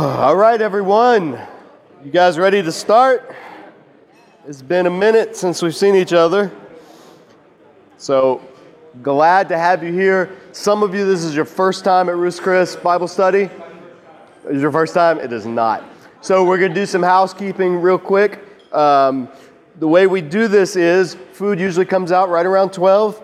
All 0.00 0.36
right, 0.36 0.62
everyone. 0.62 1.36
You 2.04 2.12
guys 2.12 2.38
ready 2.38 2.62
to 2.62 2.70
start? 2.70 3.34
It's 4.46 4.62
been 4.62 4.86
a 4.86 4.90
minute 4.90 5.34
since 5.34 5.60
we've 5.60 5.74
seen 5.74 5.96
each 5.96 6.12
other. 6.12 6.52
So 7.96 8.40
glad 9.02 9.48
to 9.48 9.58
have 9.58 9.82
you 9.82 9.92
here. 9.92 10.36
Some 10.52 10.84
of 10.84 10.94
you, 10.94 11.04
this 11.04 11.24
is 11.24 11.34
your 11.34 11.44
first 11.44 11.84
time 11.84 12.08
at 12.08 12.14
Ruth's 12.14 12.38
Chris 12.38 12.76
Bible 12.76 13.08
study. 13.08 13.50
Is 14.44 14.62
your 14.62 14.70
first 14.70 14.94
time? 14.94 15.18
It 15.18 15.32
is 15.32 15.46
not. 15.46 15.82
So 16.20 16.44
we're 16.44 16.58
going 16.58 16.72
to 16.72 16.80
do 16.80 16.86
some 16.86 17.02
housekeeping 17.02 17.82
real 17.82 17.98
quick. 17.98 18.38
Um, 18.72 19.28
the 19.80 19.88
way 19.88 20.06
we 20.06 20.20
do 20.20 20.46
this 20.46 20.76
is 20.76 21.16
food 21.32 21.58
usually 21.58 21.86
comes 21.86 22.12
out 22.12 22.28
right 22.28 22.46
around 22.46 22.72
12. 22.72 23.20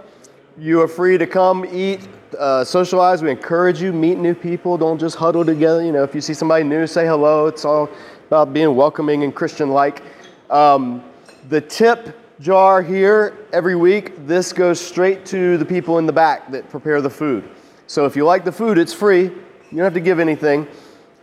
You 0.58 0.80
are 0.80 0.88
free 0.88 1.18
to 1.18 1.26
come 1.28 1.64
eat, 1.66 2.00
uh, 2.38 2.64
socialize. 2.64 3.22
We 3.22 3.30
encourage 3.30 3.80
you, 3.80 3.92
meet 3.92 4.18
new 4.18 4.34
people. 4.34 4.76
Don't 4.78 4.98
just 4.98 5.16
huddle 5.16 5.44
together. 5.44 5.84
You 5.84 5.92
know, 5.92 6.02
if 6.02 6.14
you 6.14 6.20
see 6.20 6.34
somebody 6.34 6.64
new, 6.64 6.86
say 6.86 7.06
hello. 7.06 7.46
It's 7.46 7.64
all 7.64 7.88
about 8.26 8.52
being 8.52 8.74
welcoming 8.74 9.24
and 9.24 9.34
Christian 9.34 9.70
like. 9.70 10.02
Um, 10.50 11.04
the 11.48 11.60
tip 11.60 12.18
jar 12.40 12.82
here 12.82 13.38
every 13.52 13.76
week, 13.76 14.26
this 14.26 14.52
goes 14.52 14.80
straight 14.80 15.24
to 15.26 15.56
the 15.56 15.64
people 15.64 15.98
in 15.98 16.06
the 16.06 16.12
back 16.12 16.50
that 16.50 16.68
prepare 16.68 17.00
the 17.00 17.10
food. 17.10 17.48
So 17.86 18.06
if 18.06 18.16
you 18.16 18.24
like 18.24 18.44
the 18.44 18.52
food, 18.52 18.78
it's 18.78 18.92
free. 18.92 19.22
You 19.24 19.78
don't 19.78 19.84
have 19.84 19.94
to 19.94 20.00
give 20.00 20.20
anything. 20.20 20.66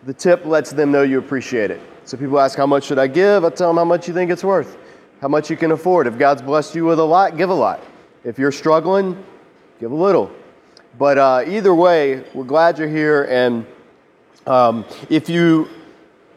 The 0.05 0.13
tip 0.13 0.45
lets 0.45 0.71
them 0.71 0.91
know 0.91 1.03
you 1.03 1.19
appreciate 1.19 1.71
it. 1.71 1.81
So 2.05 2.17
people 2.17 2.39
ask, 2.39 2.57
How 2.57 2.65
much 2.65 2.85
should 2.85 2.99
I 2.99 3.07
give? 3.07 3.45
I 3.45 3.49
tell 3.49 3.69
them 3.69 3.77
how 3.77 3.85
much 3.85 4.07
you 4.07 4.13
think 4.13 4.31
it's 4.31 4.43
worth, 4.43 4.77
how 5.21 5.27
much 5.27 5.49
you 5.49 5.57
can 5.57 5.71
afford. 5.71 6.07
If 6.07 6.17
God's 6.17 6.41
blessed 6.41 6.75
you 6.75 6.85
with 6.85 6.99
a 6.99 7.03
lot, 7.03 7.37
give 7.37 7.49
a 7.49 7.53
lot. 7.53 7.81
If 8.23 8.37
you're 8.37 8.51
struggling, 8.51 9.23
give 9.79 9.91
a 9.91 9.95
little. 9.95 10.31
But 10.97 11.17
uh, 11.17 11.43
either 11.47 11.73
way, 11.73 12.23
we're 12.33 12.43
glad 12.43 12.77
you're 12.77 12.87
here. 12.87 13.23
And 13.23 13.65
um, 14.45 14.85
if 15.09 15.29
you, 15.29 15.69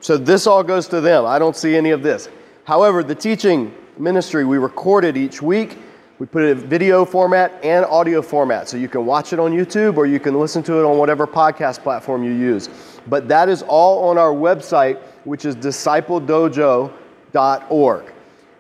so 0.01 0.17
this 0.17 0.47
all 0.47 0.63
goes 0.63 0.89
to 0.89 1.01
them. 1.01 1.27
I 1.27 1.39
don't 1.39 1.57
see 1.57 1.77
any 1.77 1.91
of 1.91 2.03
this. 2.03 2.29
However, 2.65 3.03
the 3.03 3.15
teaching 3.15 3.75
ministry, 3.99 4.45
we 4.45 4.59
record 4.59 5.05
it 5.05 5.17
each 5.17 5.43
week. 5.43 5.79
We 6.19 6.27
put 6.27 6.45
it 6.45 6.51
in 6.51 6.59
video 6.59 7.05
format 7.05 7.59
and 7.65 7.85
audio 7.85 8.23
format. 8.23 8.69
So 8.69 8.77
you 8.77 8.89
can 8.89 9.05
watch 9.05 9.33
it 9.33 9.41
on 9.41 9.53
YouTube 9.53 9.97
or 9.97 10.07
you 10.07 10.21
can 10.21 10.39
listen 10.39 10.63
to 10.65 10.79
it 10.79 10.85
on 10.85 10.97
whatever 10.97 11.27
podcast 11.27 11.83
platform 11.83 12.23
you 12.23 12.31
use. 12.31 12.69
But 13.09 13.27
that 13.29 13.49
is 13.49 13.63
all 13.63 14.09
on 14.09 14.17
our 14.17 14.33
website, 14.33 15.01
which 15.25 15.45
is 15.45 15.57
discipledojo.org. 15.57 18.13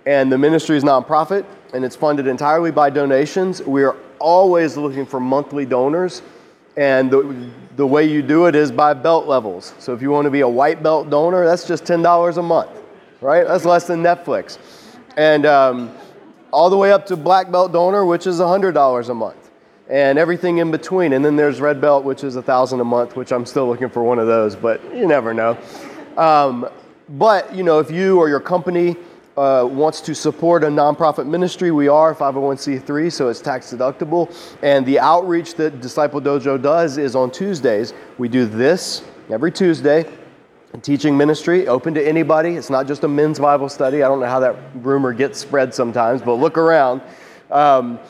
And 0.06 0.32
the 0.32 0.36
ministry 0.36 0.76
is 0.76 0.84
nonprofit 0.84 1.46
and 1.72 1.84
it's 1.84 1.96
funded 1.96 2.26
entirely 2.26 2.72
by 2.72 2.90
donations. 2.90 3.62
We 3.62 3.84
are 3.84 3.96
always 4.18 4.76
looking 4.76 5.06
for 5.06 5.20
monthly 5.20 5.66
donors. 5.66 6.22
And 6.76 7.10
the, 7.10 7.50
the 7.76 7.86
way 7.86 8.04
you 8.04 8.22
do 8.22 8.46
it 8.46 8.54
is 8.54 8.72
by 8.72 8.94
belt 8.94 9.26
levels. 9.26 9.74
So 9.78 9.94
if 9.94 10.02
you 10.02 10.10
want 10.10 10.24
to 10.24 10.30
be 10.30 10.40
a 10.40 10.48
white 10.48 10.82
belt 10.82 11.08
donor, 11.08 11.46
that's 11.46 11.66
just 11.66 11.84
$10 11.84 12.36
a 12.36 12.42
month, 12.42 12.70
right? 13.20 13.46
That's 13.46 13.64
less 13.64 13.86
than 13.86 14.02
Netflix. 14.02 14.58
And 15.16 15.46
um, 15.46 15.96
all 16.50 16.70
the 16.70 16.76
way 16.76 16.92
up 16.92 17.06
to 17.06 17.16
black 17.16 17.50
belt 17.52 17.72
donor, 17.72 18.04
which 18.04 18.26
is 18.26 18.40
$100 18.40 19.08
a 19.08 19.14
month. 19.14 19.50
And 19.88 20.18
everything 20.18 20.58
in 20.58 20.70
between. 20.70 21.12
And 21.12 21.24
then 21.24 21.36
there's 21.36 21.60
red 21.60 21.80
belt, 21.80 22.04
which 22.04 22.24
is 22.24 22.36
1000 22.36 22.80
a 22.80 22.84
month, 22.84 23.16
which 23.16 23.32
I'm 23.32 23.44
still 23.46 23.68
looking 23.68 23.90
for 23.90 24.02
one 24.02 24.18
of 24.18 24.26
those, 24.26 24.56
but 24.56 24.82
you 24.94 25.06
never 25.06 25.34
know. 25.34 25.58
Um, 26.16 26.68
but, 27.08 27.54
you 27.54 27.62
know, 27.62 27.80
if 27.80 27.90
you 27.90 28.18
or 28.18 28.28
your 28.28 28.40
company 28.40 28.96
uh, 29.36 29.68
wants 29.68 30.00
to 30.02 30.14
support 30.14 30.62
a 30.62 30.68
nonprofit 30.68 31.26
ministry, 31.26 31.70
we 31.70 31.88
are 31.88 32.14
501c3, 32.14 33.12
so 33.12 33.28
it's 33.28 33.40
tax 33.40 33.72
deductible. 33.72 34.32
And 34.62 34.86
the 34.86 35.00
outreach 35.00 35.54
that 35.54 35.80
Disciple 35.80 36.20
Dojo 36.20 36.60
does 36.60 36.98
is 36.98 37.16
on 37.16 37.30
Tuesdays. 37.30 37.94
We 38.18 38.28
do 38.28 38.46
this 38.46 39.02
every 39.30 39.50
Tuesday. 39.50 40.10
Teaching 40.82 41.16
ministry, 41.16 41.68
open 41.68 41.94
to 41.94 42.04
anybody. 42.04 42.56
It's 42.56 42.68
not 42.68 42.88
just 42.88 43.04
a 43.04 43.08
men's 43.08 43.38
Bible 43.38 43.68
study. 43.68 44.02
I 44.02 44.08
don't 44.08 44.18
know 44.18 44.26
how 44.26 44.40
that 44.40 44.56
rumor 44.74 45.12
gets 45.12 45.38
spread 45.38 45.72
sometimes, 45.72 46.20
but 46.20 46.34
look 46.34 46.58
around. 46.58 47.00
Um, 47.52 48.00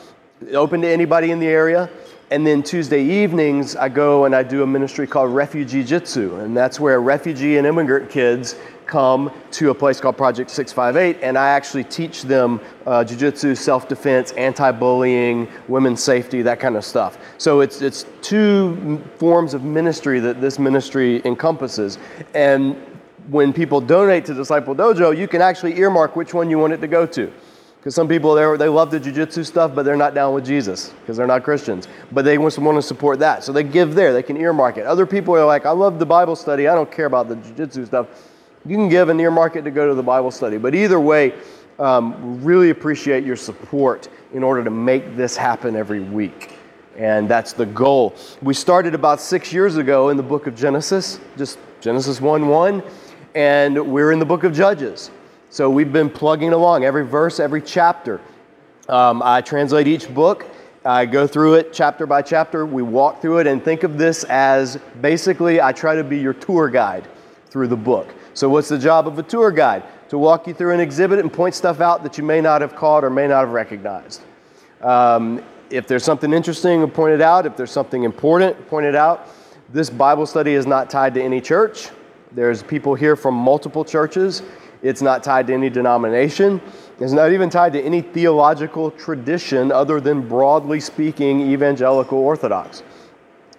open 0.51 0.81
to 0.81 0.87
anybody 0.87 1.29
in 1.29 1.39
the 1.39 1.45
area. 1.45 1.91
And 2.31 2.45
then 2.45 2.63
Tuesday 2.63 3.03
evenings, 3.03 3.75
I 3.75 3.87
go 3.87 4.25
and 4.25 4.35
I 4.35 4.41
do 4.41 4.63
a 4.63 4.67
ministry 4.67 5.05
called 5.05 5.29
Refugee 5.29 5.83
Jitsu. 5.83 6.37
And 6.37 6.57
that's 6.57 6.79
where 6.79 6.99
refugee 6.99 7.57
and 7.57 7.67
immigrant 7.67 8.09
kids 8.09 8.55
come 8.85 9.31
to 9.51 9.69
a 9.69 9.73
place 9.73 9.99
called 9.99 10.17
Project 10.17 10.49
658, 10.49 11.23
and 11.23 11.37
I 11.37 11.49
actually 11.49 11.83
teach 11.83 12.23
them 12.23 12.59
uh, 12.85 13.03
jiu-jitsu, 13.03 13.55
self-defense, 13.55 14.31
anti-bullying, 14.33 15.47
women's 15.67 16.01
safety, 16.01 16.41
that 16.43 16.59
kind 16.59 16.75
of 16.75 16.85
stuff. 16.85 17.17
So 17.37 17.61
it's 17.61 17.81
it's 17.81 18.05
two 18.21 19.03
forms 19.17 19.53
of 19.53 19.63
ministry 19.63 20.19
that 20.19 20.41
this 20.41 20.59
ministry 20.59 21.21
encompasses, 21.25 21.97
and 22.33 22.75
when 23.29 23.53
people 23.53 23.81
donate 23.81 24.25
to 24.25 24.33
Disciple 24.33 24.75
Dojo, 24.75 25.17
you 25.17 25.27
can 25.27 25.41
actually 25.41 25.77
earmark 25.79 26.15
which 26.15 26.33
one 26.33 26.49
you 26.49 26.59
want 26.59 26.73
it 26.73 26.81
to 26.81 26.87
go 26.87 27.05
to. 27.07 27.31
Because 27.77 27.93
some 27.93 28.07
people 28.07 28.33
they 28.33 28.67
love 28.67 28.89
the 28.89 28.99
jiu-jitsu 28.99 29.43
stuff, 29.43 29.75
but 29.75 29.85
they're 29.85 29.95
not 29.95 30.15
down 30.15 30.33
with 30.33 30.43
Jesus 30.43 30.89
because 31.01 31.17
they're 31.17 31.27
not 31.27 31.43
Christians. 31.43 31.87
But 32.11 32.25
they 32.25 32.37
want 32.39 32.55
to 32.55 32.81
support 32.81 33.19
that, 33.19 33.43
so 33.43 33.51
they 33.51 33.61
give 33.61 33.93
there. 33.93 34.11
They 34.11 34.23
can 34.23 34.37
earmark 34.37 34.77
it. 34.77 34.87
Other 34.87 35.05
people 35.05 35.35
are 35.35 35.45
like, 35.45 35.67
I 35.67 35.71
love 35.71 35.99
the 35.99 36.05
Bible 36.05 36.35
study. 36.35 36.67
I 36.67 36.73
don't 36.73 36.91
care 36.91 37.05
about 37.05 37.27
the 37.27 37.35
jiu-jitsu 37.35 37.85
stuff 37.85 38.07
you 38.65 38.75
can 38.75 38.89
give 38.89 39.09
an 39.09 39.19
earmark 39.19 39.55
it 39.55 39.63
to 39.63 39.71
go 39.71 39.87
to 39.87 39.93
the 39.93 40.03
Bible 40.03 40.31
study. 40.31 40.57
But 40.57 40.73
either 40.73 40.99
way, 40.99 41.33
um, 41.77 42.43
really 42.43 42.69
appreciate 42.69 43.23
your 43.23 43.35
support 43.35 44.07
in 44.33 44.43
order 44.43 44.63
to 44.63 44.71
make 44.71 45.15
this 45.15 45.37
happen 45.37 45.75
every 45.75 45.99
week. 45.99 46.53
And 46.97 47.27
that's 47.29 47.53
the 47.53 47.65
goal. 47.65 48.15
We 48.41 48.53
started 48.53 48.95
about 48.95 49.19
six 49.19 49.51
years 49.51 49.75
ago 49.77 50.09
in 50.09 50.17
the 50.17 50.23
book 50.23 50.47
of 50.47 50.55
Genesis, 50.55 51.19
just 51.37 51.59
Genesis 51.81 52.21
1 52.21 52.47
1, 52.47 52.83
and 53.35 53.91
we're 53.91 54.11
in 54.11 54.19
the 54.19 54.25
book 54.25 54.43
of 54.43 54.53
Judges. 54.53 55.11
So 55.49 55.69
we've 55.69 55.91
been 55.91 56.09
plugging 56.09 56.53
along 56.53 56.85
every 56.85 57.05
verse, 57.05 57.39
every 57.39 57.61
chapter. 57.61 58.21
Um, 58.87 59.21
I 59.23 59.41
translate 59.41 59.87
each 59.87 60.13
book. 60.13 60.45
I 60.85 61.05
go 61.05 61.27
through 61.27 61.55
it 61.55 61.73
chapter 61.73 62.05
by 62.05 62.21
chapter. 62.21 62.65
We 62.65 62.81
walk 62.81 63.21
through 63.21 63.39
it 63.39 63.47
and 63.47 63.63
think 63.63 63.83
of 63.83 63.97
this 63.97 64.23
as 64.25 64.77
basically 65.01 65.59
I 65.59 65.71
try 65.71 65.95
to 65.95 66.03
be 66.03 66.19
your 66.19 66.33
tour 66.33 66.69
guide 66.69 67.07
through 67.49 67.67
the 67.67 67.77
book. 67.77 68.13
So, 68.35 68.49
what's 68.49 68.67
the 68.67 68.77
job 68.77 69.07
of 69.07 69.17
a 69.17 69.23
tour 69.23 69.49
guide? 69.49 69.83
To 70.09 70.17
walk 70.17 70.45
you 70.45 70.53
through 70.53 70.73
an 70.73 70.81
exhibit 70.81 71.19
and 71.19 71.31
point 71.31 71.55
stuff 71.55 71.79
out 71.79 72.03
that 72.03 72.17
you 72.17 72.23
may 72.23 72.41
not 72.41 72.59
have 72.59 72.75
caught 72.75 73.05
or 73.05 73.09
may 73.09 73.27
not 73.27 73.39
have 73.45 73.51
recognized. 73.51 74.21
Um, 74.81 75.41
if 75.69 75.87
there's 75.87 76.03
something 76.03 76.33
interesting, 76.33 76.87
point 76.91 77.13
it 77.13 77.21
out. 77.21 77.45
If 77.45 77.55
there's 77.55 77.71
something 77.71 78.03
important, 78.03 78.67
point 78.67 78.85
it 78.85 78.93
out. 78.93 79.29
This 79.69 79.89
Bible 79.89 80.25
study 80.25 80.53
is 80.53 80.67
not 80.67 80.89
tied 80.89 81.13
to 81.13 81.23
any 81.23 81.39
church. 81.39 81.89
There's 82.33 82.61
people 82.61 82.93
here 82.93 83.15
from 83.15 83.35
multiple 83.35 83.85
churches. 83.85 84.43
It's 84.83 85.01
not 85.01 85.23
tied 85.23 85.47
to 85.47 85.53
any 85.53 85.69
denomination. 85.69 86.61
It's 86.99 87.13
not 87.13 87.31
even 87.31 87.49
tied 87.49 87.71
to 87.73 87.81
any 87.81 88.01
theological 88.01 88.91
tradition 88.91 89.71
other 89.71 90.01
than 90.01 90.27
broadly 90.27 90.81
speaking 90.81 91.39
evangelical 91.39 92.17
orthodox. 92.17 92.83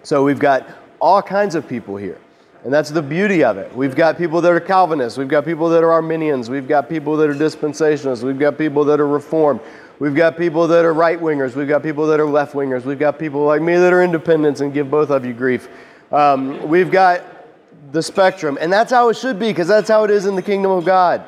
So 0.03 0.23
we've 0.23 0.39
got 0.39 0.67
all 1.01 1.23
kinds 1.23 1.55
of 1.55 1.67
people 1.67 1.97
here. 1.97 2.19
And 2.63 2.73
that's 2.73 2.89
the 2.89 3.01
beauty 3.01 3.43
of 3.43 3.57
it. 3.57 3.73
We've 3.75 3.95
got 3.95 4.17
people 4.17 4.41
that 4.41 4.51
are 4.51 4.59
Calvinists, 4.59 5.17
we've 5.17 5.27
got 5.27 5.45
people 5.45 5.69
that 5.69 5.83
are 5.83 5.91
Arminians, 5.91 6.49
we've 6.49 6.67
got 6.67 6.89
people 6.89 7.15
that 7.17 7.29
are 7.29 7.35
dispensationalists, 7.35 8.23
we've 8.23 8.39
got 8.39 8.57
people 8.57 8.83
that 8.85 8.99
are 8.99 9.07
Reformed, 9.07 9.61
we've 9.99 10.15
got 10.15 10.37
people 10.37 10.67
that 10.67 10.83
are 10.83 10.93
right 10.93 11.19
wingers, 11.19 11.55
we've 11.55 11.67
got 11.67 11.83
people 11.83 12.07
that 12.07 12.19
are 12.19 12.25
left 12.25 12.53
wingers, 12.53 12.83
we've 12.83 12.99
got 12.99 13.19
people 13.19 13.45
like 13.45 13.61
me 13.61 13.75
that 13.75 13.93
are 13.93 14.03
independents 14.03 14.61
and 14.61 14.73
give 14.73 14.89
both 14.89 15.11
of 15.11 15.25
you 15.25 15.33
grief. 15.33 15.69
Um, 16.11 16.67
we've 16.67 16.91
got 16.91 17.21
the 17.91 18.01
spectrum, 18.01 18.57
and 18.59 18.73
that's 18.73 18.91
how 18.91 19.09
it 19.09 19.17
should 19.17 19.39
be 19.39 19.49
because 19.49 19.67
that's 19.67 19.89
how 19.89 20.03
it 20.03 20.11
is 20.11 20.25
in 20.25 20.35
the 20.35 20.41
kingdom 20.41 20.71
of 20.71 20.83
God. 20.83 21.23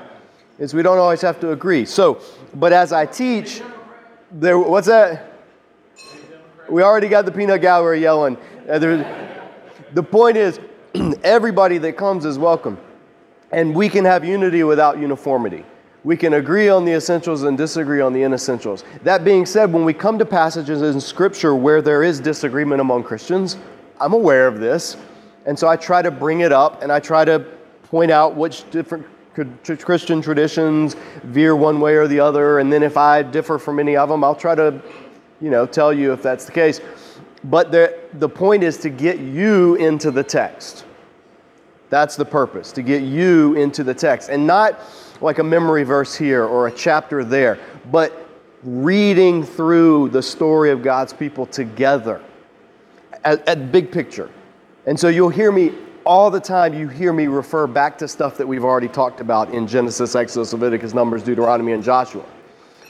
Is 0.58 0.74
we 0.74 0.82
don't 0.82 0.98
always 0.98 1.22
have 1.22 1.40
to 1.40 1.52
agree. 1.52 1.86
So, 1.86 2.22
but 2.54 2.74
as 2.74 2.92
I 2.92 3.06
teach, 3.06 3.62
there. 4.32 4.60
What's 4.60 4.88
that? 4.88 5.34
We 6.70 6.84
already 6.84 7.08
got 7.08 7.26
the 7.26 7.32
peanut 7.32 7.62
gallery 7.62 8.02
yelling. 8.02 8.38
Uh, 8.70 8.78
the 9.94 10.04
point 10.04 10.38
is, 10.38 10.60
everybody 11.24 11.78
that 11.80 11.94
comes 11.98 12.26
is 12.26 12.38
welcome. 12.40 12.78
And 13.52 13.76
we 13.76 13.90
can 13.90 14.06
have 14.06 14.24
unity 14.24 14.64
without 14.64 15.00
uniformity. 15.00 15.66
We 16.04 16.16
can 16.16 16.36
agree 16.36 16.70
on 16.70 16.86
the 16.86 16.94
essentials 16.94 17.44
and 17.44 17.58
disagree 17.58 18.00
on 18.00 18.14
the 18.14 18.22
inessentials. 18.22 18.84
That 19.04 19.24
being 19.24 19.46
said, 19.46 19.72
when 19.74 19.84
we 19.84 19.94
come 19.94 20.18
to 20.20 20.26
passages 20.26 20.82
in 20.82 21.02
Scripture 21.02 21.56
where 21.56 21.82
there 21.82 22.04
is 22.04 22.20
disagreement 22.20 22.80
among 22.80 23.04
Christians, 23.04 23.58
I'm 24.00 24.14
aware 24.14 24.48
of 24.48 24.60
this. 24.60 24.96
And 25.46 25.58
so 25.58 25.68
I 25.68 25.76
try 25.76 26.02
to 26.02 26.12
bring 26.12 26.40
it 26.40 26.52
up 26.52 26.82
and 26.82 26.92
I 26.92 27.00
try 27.00 27.26
to 27.26 27.40
point 27.84 28.12
out 28.12 28.36
which 28.36 28.70
different 28.72 29.06
Christian 29.80 30.22
traditions 30.22 30.96
veer 31.24 31.56
one 31.56 31.80
way 31.80 31.96
or 31.96 32.08
the 32.08 32.20
other. 32.20 32.60
And 32.60 32.72
then 32.72 32.84
if 32.84 32.98
I 32.98 33.22
differ 33.24 33.58
from 33.58 33.80
any 33.80 33.98
of 33.98 34.10
them, 34.10 34.24
I'll 34.24 34.36
try 34.36 34.56
to, 34.56 34.82
you 35.42 35.50
know, 35.50 35.66
tell 35.66 35.92
you 35.92 36.14
if 36.14 36.22
that's 36.22 36.46
the 36.46 36.52
case. 36.52 36.82
But 37.44 37.72
the, 37.72 37.98
the 38.14 38.30
point 38.30 38.64
is 38.64 38.78
to 38.78 38.90
get 38.90 39.20
you 39.20 39.76
into 39.76 40.12
the 40.12 40.24
text. 40.24 40.86
That's 41.90 42.16
the 42.16 42.26
purpose, 42.26 42.72
to 42.74 42.82
get 42.82 43.02
you 43.02 43.56
into 43.56 43.84
the 43.84 43.94
text. 43.94 44.30
And 44.30 44.46
not 44.46 44.80
like 45.22 45.40
a 45.40 45.44
memory 45.44 45.84
verse 45.84 46.16
here 46.16 46.46
or 46.46 46.68
a 46.68 46.72
chapter 46.72 47.24
there, 47.24 47.60
but 47.92 48.28
reading 48.64 49.44
through 49.44 50.10
the 50.10 50.22
story 50.22 50.72
of 50.72 50.84
God's 50.84 51.14
people 51.14 51.46
together 51.46 52.22
at, 53.24 53.48
at 53.48 53.72
big 53.72 53.92
picture. 53.92 54.30
And 54.86 55.00
so 55.00 55.08
you'll 55.08 55.30
hear 55.30 55.52
me 55.52 55.74
all 56.06 56.32
the 56.32 56.40
time 56.40 56.74
you 56.74 56.88
hear 56.88 57.14
me 57.14 57.28
refer 57.28 57.68
back 57.68 57.98
to 58.00 58.08
stuff 58.08 58.38
that 58.38 58.48
we've 58.48 58.64
already 58.64 58.88
talked 58.88 59.22
about 59.22 59.54
in 59.54 59.68
Genesis, 59.68 60.16
Exodus, 60.16 60.54
Leviticus, 60.54 60.94
Numbers, 60.94 61.24
Deuteronomy, 61.24 61.74
and 61.74 61.84
Joshua. 61.84 62.26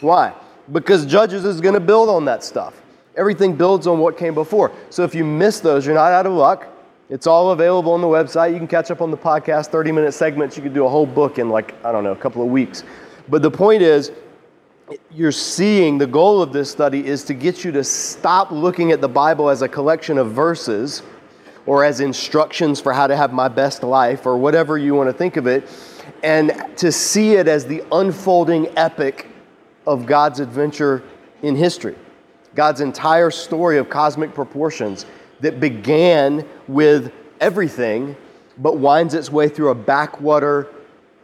Why? 0.01 0.33
Because 0.71 1.05
Judges 1.05 1.45
is 1.45 1.59
going 1.61 1.73
to 1.73 1.79
build 1.79 2.09
on 2.09 2.25
that 2.25 2.43
stuff. 2.43 2.78
Everything 3.15 3.55
builds 3.55 3.87
on 3.87 3.99
what 3.99 4.17
came 4.17 4.33
before. 4.33 4.71
So 4.89 5.03
if 5.03 5.13
you 5.13 5.25
miss 5.25 5.59
those, 5.59 5.85
you're 5.85 5.95
not 5.95 6.11
out 6.11 6.25
of 6.25 6.33
luck. 6.33 6.67
It's 7.09 7.25
all 7.25 7.51
available 7.51 7.93
on 7.93 8.01
the 8.01 8.07
website. 8.07 8.51
You 8.51 8.57
can 8.59 8.67
catch 8.67 8.91
up 8.91 9.01
on 9.01 9.09
the 9.09 9.17
podcast, 9.17 9.67
30 9.67 9.91
minute 9.91 10.13
segments. 10.13 10.55
You 10.55 10.63
can 10.63 10.73
do 10.73 10.85
a 10.85 10.89
whole 10.89 11.07
book 11.07 11.39
in 11.39 11.49
like, 11.49 11.73
I 11.83 11.91
don't 11.91 12.03
know, 12.03 12.11
a 12.11 12.15
couple 12.15 12.43
of 12.43 12.49
weeks. 12.49 12.83
But 13.27 13.41
the 13.41 13.51
point 13.51 13.81
is, 13.81 14.11
you're 15.11 15.31
seeing 15.31 15.97
the 15.97 16.07
goal 16.07 16.41
of 16.41 16.53
this 16.53 16.69
study 16.69 17.05
is 17.05 17.23
to 17.25 17.33
get 17.33 17.63
you 17.63 17.71
to 17.73 17.83
stop 17.83 18.51
looking 18.51 18.91
at 18.91 19.01
the 19.01 19.09
Bible 19.09 19.49
as 19.49 19.61
a 19.61 19.67
collection 19.67 20.17
of 20.17 20.31
verses 20.31 21.03
or 21.65 21.83
as 21.83 21.99
instructions 21.99 22.81
for 22.81 22.93
how 22.93 23.05
to 23.05 23.15
have 23.15 23.31
my 23.31 23.47
best 23.47 23.83
life 23.83 24.25
or 24.25 24.37
whatever 24.37 24.77
you 24.77 24.95
want 24.95 25.07
to 25.07 25.13
think 25.13 25.37
of 25.37 25.45
it, 25.45 25.67
and 26.23 26.51
to 26.75 26.91
see 26.91 27.33
it 27.33 27.47
as 27.47 27.65
the 27.65 27.83
unfolding 27.91 28.67
epic 28.77 29.27
of 29.85 30.05
God's 30.07 30.39
adventure 30.39 31.03
in 31.43 31.55
history. 31.55 31.95
God's 32.55 32.81
entire 32.81 33.31
story 33.31 33.77
of 33.77 33.89
cosmic 33.89 34.33
proportions 34.33 35.05
that 35.39 35.59
began 35.59 36.45
with 36.67 37.11
everything 37.39 38.15
but 38.57 38.77
winds 38.77 39.13
its 39.13 39.31
way 39.31 39.47
through 39.47 39.69
a 39.69 39.75
backwater 39.75 40.67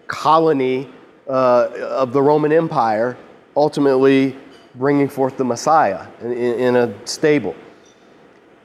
colony 0.07 0.89
uh, 1.27 1.69
of 1.81 2.13
the 2.13 2.21
Roman 2.21 2.51
Empire, 2.51 3.17
ultimately 3.55 4.37
bringing 4.75 5.09
forth 5.09 5.37
the 5.37 5.43
Messiah 5.43 6.07
in, 6.21 6.31
in 6.31 6.75
a 6.75 7.07
stable. 7.07 7.55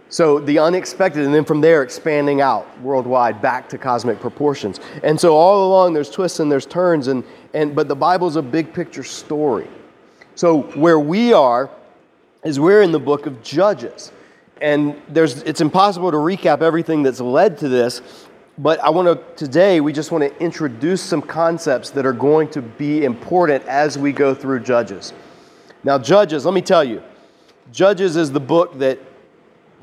So 0.08 0.40
the 0.40 0.58
unexpected, 0.58 1.24
and 1.24 1.32
then 1.32 1.44
from 1.44 1.60
there 1.60 1.82
expanding 1.82 2.40
out 2.40 2.66
worldwide 2.80 3.40
back 3.40 3.68
to 3.68 3.78
cosmic 3.78 4.18
proportions. 4.20 4.80
And 5.04 5.18
so 5.18 5.36
all 5.36 5.68
along 5.68 5.92
there's 5.92 6.10
twists 6.10 6.40
and 6.40 6.50
there's 6.50 6.66
turns, 6.66 7.06
and, 7.06 7.22
and 7.54 7.76
but 7.76 7.86
the 7.86 7.94
Bible's 7.94 8.36
a 8.36 8.42
big 8.42 8.72
picture 8.74 9.04
story. 9.04 9.68
So 10.34 10.62
where 10.74 10.98
we 10.98 11.32
are 11.32 11.70
is 12.44 12.58
we're 12.58 12.82
in 12.82 12.92
the 12.92 13.00
book 13.00 13.26
of 13.26 13.42
Judges. 13.42 14.12
And 14.60 15.00
there's 15.08 15.42
it's 15.42 15.60
impossible 15.60 16.10
to 16.10 16.18
recap 16.18 16.60
everything 16.60 17.02
that's 17.02 17.20
led 17.20 17.58
to 17.58 17.68
this, 17.68 18.02
but 18.58 18.78
I 18.80 18.90
want 18.90 19.08
to 19.08 19.44
today 19.44 19.80
we 19.80 19.92
just 19.92 20.12
want 20.12 20.22
to 20.22 20.42
introduce 20.42 21.00
some 21.00 21.22
concepts 21.22 21.90
that 21.90 22.04
are 22.04 22.12
going 22.12 22.48
to 22.50 22.60
be 22.60 23.04
important 23.04 23.64
as 23.66 23.96
we 23.96 24.12
go 24.12 24.34
through 24.34 24.60
Judges. 24.60 25.14
Now, 25.82 25.98
Judges, 25.98 26.44
let 26.44 26.52
me 26.52 26.60
tell 26.60 26.84
you, 26.84 27.02
Judges 27.72 28.16
is 28.16 28.30
the 28.32 28.40
book 28.40 28.78
that 28.80 28.98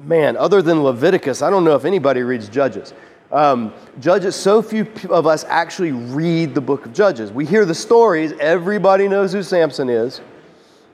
man, 0.03 0.37
other 0.37 0.61
than 0.61 0.83
Leviticus, 0.83 1.41
I 1.41 1.49
don't 1.49 1.63
know 1.63 1.75
if 1.75 1.85
anybody 1.85 2.21
reads 2.21 2.49
Judges. 2.49 2.93
Um, 3.31 3.73
Judges, 3.99 4.35
so 4.35 4.61
few 4.61 4.87
of 5.09 5.25
us 5.25 5.43
actually 5.45 5.91
read 5.91 6.53
the 6.53 6.61
book 6.61 6.85
of 6.85 6.93
Judges. 6.93 7.31
We 7.31 7.45
hear 7.45 7.65
the 7.65 7.75
stories, 7.75 8.31
everybody 8.39 9.07
knows 9.07 9.33
who 9.33 9.41
Samson 9.41 9.89
is. 9.89 10.21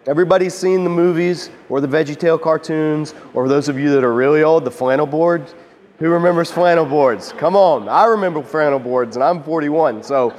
Everybody's 0.05 0.53
seen 0.53 0.83
the 0.83 0.89
movies 0.89 1.49
or 1.69 1.79
the 1.79 1.87
VeggieTale 1.87 2.41
cartoons, 2.41 3.13
or 3.33 3.47
those 3.47 3.69
of 3.69 3.79
you 3.79 3.89
that 3.91 4.03
are 4.03 4.13
really 4.13 4.43
old, 4.43 4.65
the 4.65 4.71
flannel 4.71 5.05
boards. 5.05 5.55
Who 5.99 6.09
remembers 6.09 6.51
flannel 6.51 6.85
boards? 6.85 7.31
Come 7.33 7.55
on, 7.55 7.87
I 7.87 8.05
remember 8.05 8.43
flannel 8.43 8.79
boards, 8.79 9.15
and 9.15 9.23
I'm 9.23 9.41
41. 9.43 10.03
So, 10.03 10.35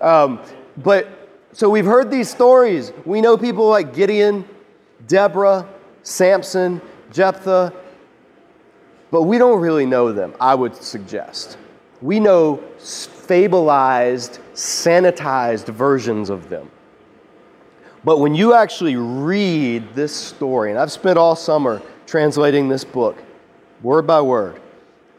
um, 0.00 0.40
but 0.78 1.28
so 1.52 1.68
we've 1.68 1.84
heard 1.84 2.10
these 2.10 2.30
stories. 2.30 2.92
We 3.04 3.20
know 3.20 3.36
people 3.36 3.68
like 3.68 3.94
Gideon, 3.94 4.48
Deborah, 5.06 5.68
Samson, 6.02 6.80
Jephthah, 7.12 7.74
but 9.10 9.22
we 9.22 9.38
don't 9.38 9.60
really 9.60 9.86
know 9.86 10.12
them, 10.12 10.34
I 10.40 10.54
would 10.54 10.74
suggest. 10.74 11.58
We 12.00 12.20
know 12.20 12.62
fableized, 12.78 14.38
sanitized 14.54 15.66
versions 15.66 16.30
of 16.30 16.48
them. 16.48 16.70
But 18.06 18.20
when 18.20 18.36
you 18.36 18.54
actually 18.54 18.94
read 18.94 19.92
this 19.96 20.14
story, 20.14 20.70
and 20.70 20.78
I've 20.78 20.92
spent 20.92 21.18
all 21.18 21.34
summer 21.34 21.82
translating 22.06 22.68
this 22.68 22.84
book, 22.84 23.20
word 23.82 24.06
by 24.06 24.20
word, 24.20 24.60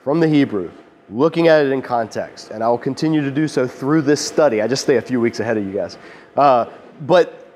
from 0.05 0.21
the 0.21 0.27
Hebrew, 0.29 0.71
looking 1.09 1.49
at 1.49 1.65
it 1.65 1.73
in 1.73 1.81
context, 1.81 2.49
and 2.49 2.63
I 2.63 2.69
will 2.69 2.77
continue 2.77 3.19
to 3.19 3.29
do 3.29 3.45
so 3.49 3.67
through 3.67 4.03
this 4.03 4.25
study. 4.25 4.61
I 4.61 4.69
just 4.69 4.83
stay 4.83 4.95
a 4.95 5.01
few 5.01 5.19
weeks 5.19 5.41
ahead 5.41 5.57
of 5.57 5.65
you 5.65 5.73
guys. 5.73 5.97
Uh, 6.37 6.67
but 7.01 7.51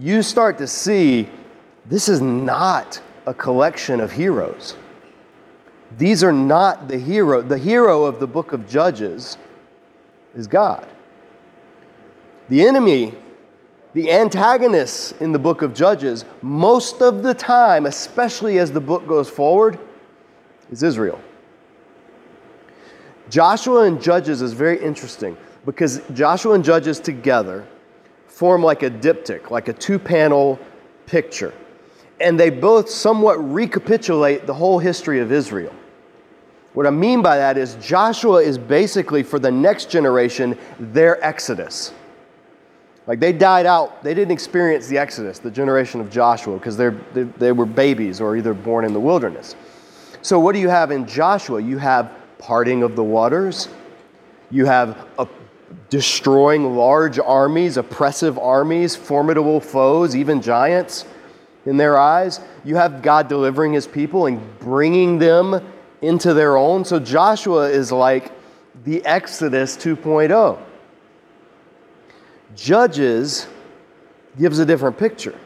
you 0.00 0.20
start 0.20 0.58
to 0.58 0.66
see 0.66 1.28
this 1.86 2.08
is 2.08 2.20
not 2.20 3.00
a 3.26 3.34
collection 3.34 4.00
of 4.00 4.10
heroes. 4.10 4.74
These 5.96 6.24
are 6.24 6.32
not 6.32 6.88
the 6.88 6.98
hero. 6.98 7.40
The 7.40 7.56
hero 7.56 8.02
of 8.02 8.18
the 8.18 8.26
book 8.26 8.52
of 8.52 8.68
Judges 8.68 9.38
is 10.34 10.48
God. 10.48 10.88
The 12.48 12.66
enemy, 12.66 13.14
the 13.94 14.10
antagonists 14.10 15.12
in 15.20 15.32
the 15.32 15.38
book 15.38 15.62
of 15.62 15.74
Judges, 15.74 16.24
most 16.40 17.02
of 17.02 17.22
the 17.22 17.34
time, 17.34 17.86
especially 17.86 18.58
as 18.58 18.72
the 18.72 18.80
book 18.80 19.06
goes 19.06 19.28
forward, 19.28 19.78
is 20.70 20.82
Israel. 20.82 21.20
Joshua 23.28 23.84
and 23.84 24.02
Judges 24.02 24.42
is 24.42 24.52
very 24.52 24.82
interesting 24.82 25.36
because 25.64 26.00
Joshua 26.14 26.54
and 26.54 26.64
Judges 26.64 27.00
together 27.00 27.66
form 28.26 28.62
like 28.62 28.82
a 28.82 28.90
diptych, 28.90 29.50
like 29.50 29.68
a 29.68 29.72
two 29.72 29.98
panel 29.98 30.58
picture. 31.06 31.52
And 32.20 32.38
they 32.38 32.50
both 32.50 32.88
somewhat 32.88 33.34
recapitulate 33.52 34.46
the 34.46 34.54
whole 34.54 34.78
history 34.78 35.20
of 35.20 35.32
Israel. 35.32 35.72
What 36.72 36.86
I 36.86 36.90
mean 36.90 37.20
by 37.20 37.36
that 37.36 37.58
is 37.58 37.74
Joshua 37.76 38.42
is 38.42 38.56
basically 38.56 39.22
for 39.22 39.38
the 39.38 39.50
next 39.50 39.90
generation 39.90 40.58
their 40.78 41.22
exodus. 41.22 41.92
Like 43.06 43.18
they 43.18 43.32
died 43.32 43.66
out, 43.66 44.02
they 44.02 44.14
didn't 44.14 44.30
experience 44.30 44.86
the 44.86 44.98
exodus, 44.98 45.38
the 45.38 45.50
generation 45.50 46.00
of 46.00 46.10
Joshua, 46.10 46.56
because 46.56 46.76
they, 46.76 46.90
they 47.14 47.52
were 47.52 47.66
babies 47.66 48.20
or 48.20 48.36
either 48.36 48.54
born 48.54 48.84
in 48.84 48.92
the 48.92 49.00
wilderness. 49.00 49.56
So, 50.22 50.38
what 50.38 50.52
do 50.52 50.60
you 50.60 50.68
have 50.68 50.92
in 50.92 51.06
Joshua? 51.06 51.60
You 51.60 51.78
have 51.78 52.12
parting 52.38 52.82
of 52.82 52.94
the 52.94 53.02
waters, 53.02 53.68
you 54.50 54.66
have 54.66 55.08
a, 55.18 55.26
destroying 55.90 56.76
large 56.76 57.18
armies, 57.18 57.76
oppressive 57.76 58.38
armies, 58.38 58.94
formidable 58.94 59.60
foes, 59.60 60.14
even 60.14 60.40
giants 60.40 61.04
in 61.66 61.76
their 61.76 61.98
eyes. 61.98 62.40
You 62.64 62.76
have 62.76 63.02
God 63.02 63.28
delivering 63.28 63.72
his 63.72 63.86
people 63.86 64.26
and 64.26 64.40
bringing 64.58 65.18
them 65.18 65.60
into 66.02 66.34
their 66.34 66.56
own. 66.56 66.84
So 66.84 66.98
Joshua 66.98 67.68
is 67.68 67.92
like 67.92 68.32
the 68.84 69.04
Exodus 69.04 69.76
2.0. 69.76 70.58
Judges 72.56 73.46
gives 74.38 74.58
a 74.58 74.66
different 74.66 74.98
picture 74.98 75.38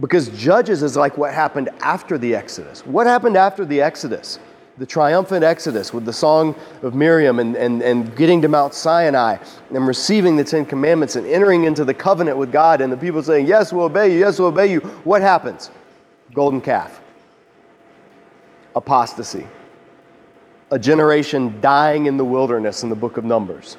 because 0.00 0.28
Judges 0.30 0.82
is 0.82 0.96
like 0.96 1.18
what 1.18 1.34
happened 1.34 1.68
after 1.80 2.18
the 2.18 2.34
Exodus. 2.34 2.84
What 2.86 3.06
happened 3.06 3.36
after 3.36 3.64
the 3.64 3.80
Exodus? 3.80 4.38
The 4.78 4.86
triumphant 4.86 5.44
Exodus 5.44 5.92
with 5.92 6.06
the 6.06 6.12
song 6.12 6.54
of 6.82 6.94
Miriam 6.94 7.38
and, 7.38 7.54
and, 7.56 7.82
and 7.82 8.16
getting 8.16 8.40
to 8.42 8.48
Mount 8.48 8.72
Sinai 8.72 9.36
and 9.74 9.86
receiving 9.86 10.36
the 10.36 10.44
Ten 10.44 10.64
Commandments 10.64 11.16
and 11.16 11.26
entering 11.26 11.64
into 11.64 11.84
the 11.84 11.92
covenant 11.92 12.38
with 12.38 12.50
God 12.50 12.80
and 12.80 12.90
the 12.90 12.96
people 12.96 13.22
saying, 13.22 13.46
Yes, 13.46 13.72
we'll 13.72 13.86
obey 13.86 14.12
you, 14.12 14.18
yes, 14.18 14.38
we'll 14.38 14.48
obey 14.48 14.72
you. 14.72 14.80
What 15.04 15.20
happens? 15.20 15.70
Golden 16.32 16.60
calf. 16.60 17.00
Apostasy 18.74 19.46
a 20.70 20.78
generation 20.78 21.60
dying 21.60 22.06
in 22.06 22.16
the 22.16 22.24
wilderness 22.24 22.82
in 22.82 22.88
the 22.88 22.96
book 22.96 23.16
of 23.16 23.24
Numbers. 23.24 23.76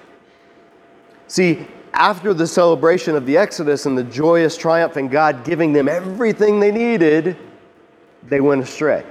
See, 1.27 1.65
after 2.01 2.34
the 2.34 2.48
celebration 2.48 3.15
of 3.15 3.27
the 3.27 3.38
Exodus 3.38 3.86
and 3.86 3.96
the 3.96 4.03
joyous 4.03 4.58
triumph 4.58 4.98
in 4.98 5.08
God 5.08 5.43
giving 5.43 5.72
them 5.72 5.88
everything 5.88 6.60
they 6.60 6.72
needed, 6.72 7.38
they 8.24 8.41
went 8.41 8.63
astray. 8.63 9.05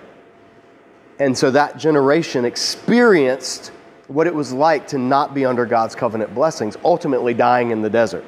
And 1.21 1.39
so 1.39 1.53
that 1.53 1.77
generation 1.77 2.45
experienced 2.45 3.71
what 4.09 4.27
it 4.27 4.35
was 4.35 4.53
like 4.53 4.89
to 4.89 4.99
not 4.99 5.35
be 5.35 5.45
under 5.45 5.65
God's 5.65 5.95
covenant 5.95 6.35
blessings, 6.35 6.77
ultimately 6.85 7.33
dying 7.33 7.71
in 7.71 7.81
the 7.81 7.89
desert. 7.89 8.25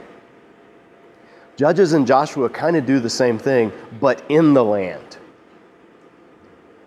Judges 1.57 1.93
and 1.95 2.07
Joshua 2.07 2.49
kind 2.49 2.77
of 2.77 2.87
do 2.87 3.01
the 3.01 3.11
same 3.11 3.41
thing, 3.41 3.73
but 3.99 4.25
in 4.29 4.55
the 4.55 4.63
land. 4.63 5.17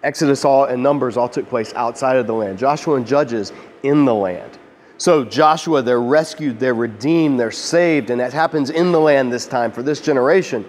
Exodus 0.02 0.46
all 0.46 0.64
and 0.64 0.82
Numbers 0.82 1.18
all 1.18 1.28
took 1.28 1.50
place 1.50 1.74
outside 1.74 2.16
of 2.16 2.26
the 2.26 2.34
land. 2.34 2.58
Joshua 2.58 2.96
and 2.96 3.06
Judges 3.06 3.52
in 3.84 4.06
the 4.06 4.16
land. 4.16 4.60
So 4.98 5.26
Joshua, 5.26 5.82
they're 5.82 6.02
rescued, 6.02 6.60
they're 6.60 6.74
redeemed, 6.74 7.40
they're 7.40 7.52
saved, 7.52 8.10
and 8.10 8.20
that 8.20 8.34
happens 8.34 8.70
in 8.70 8.92
the 8.92 9.00
land 9.00 9.32
this 9.32 9.46
time 9.46 9.72
for 9.72 9.84
this 9.84 10.00
generation. 10.00 10.66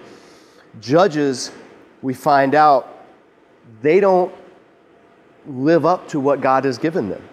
Judges, 0.81 1.51
we 2.01 2.13
find 2.13 2.53
out, 2.53 3.05
they 3.81 3.99
don't 3.99 4.33
live 5.45 5.85
up 5.85 6.07
to 6.09 6.19
what 6.19 6.41
God 6.41 6.65
has 6.65 6.77
given 6.77 7.09
them. 7.09 7.23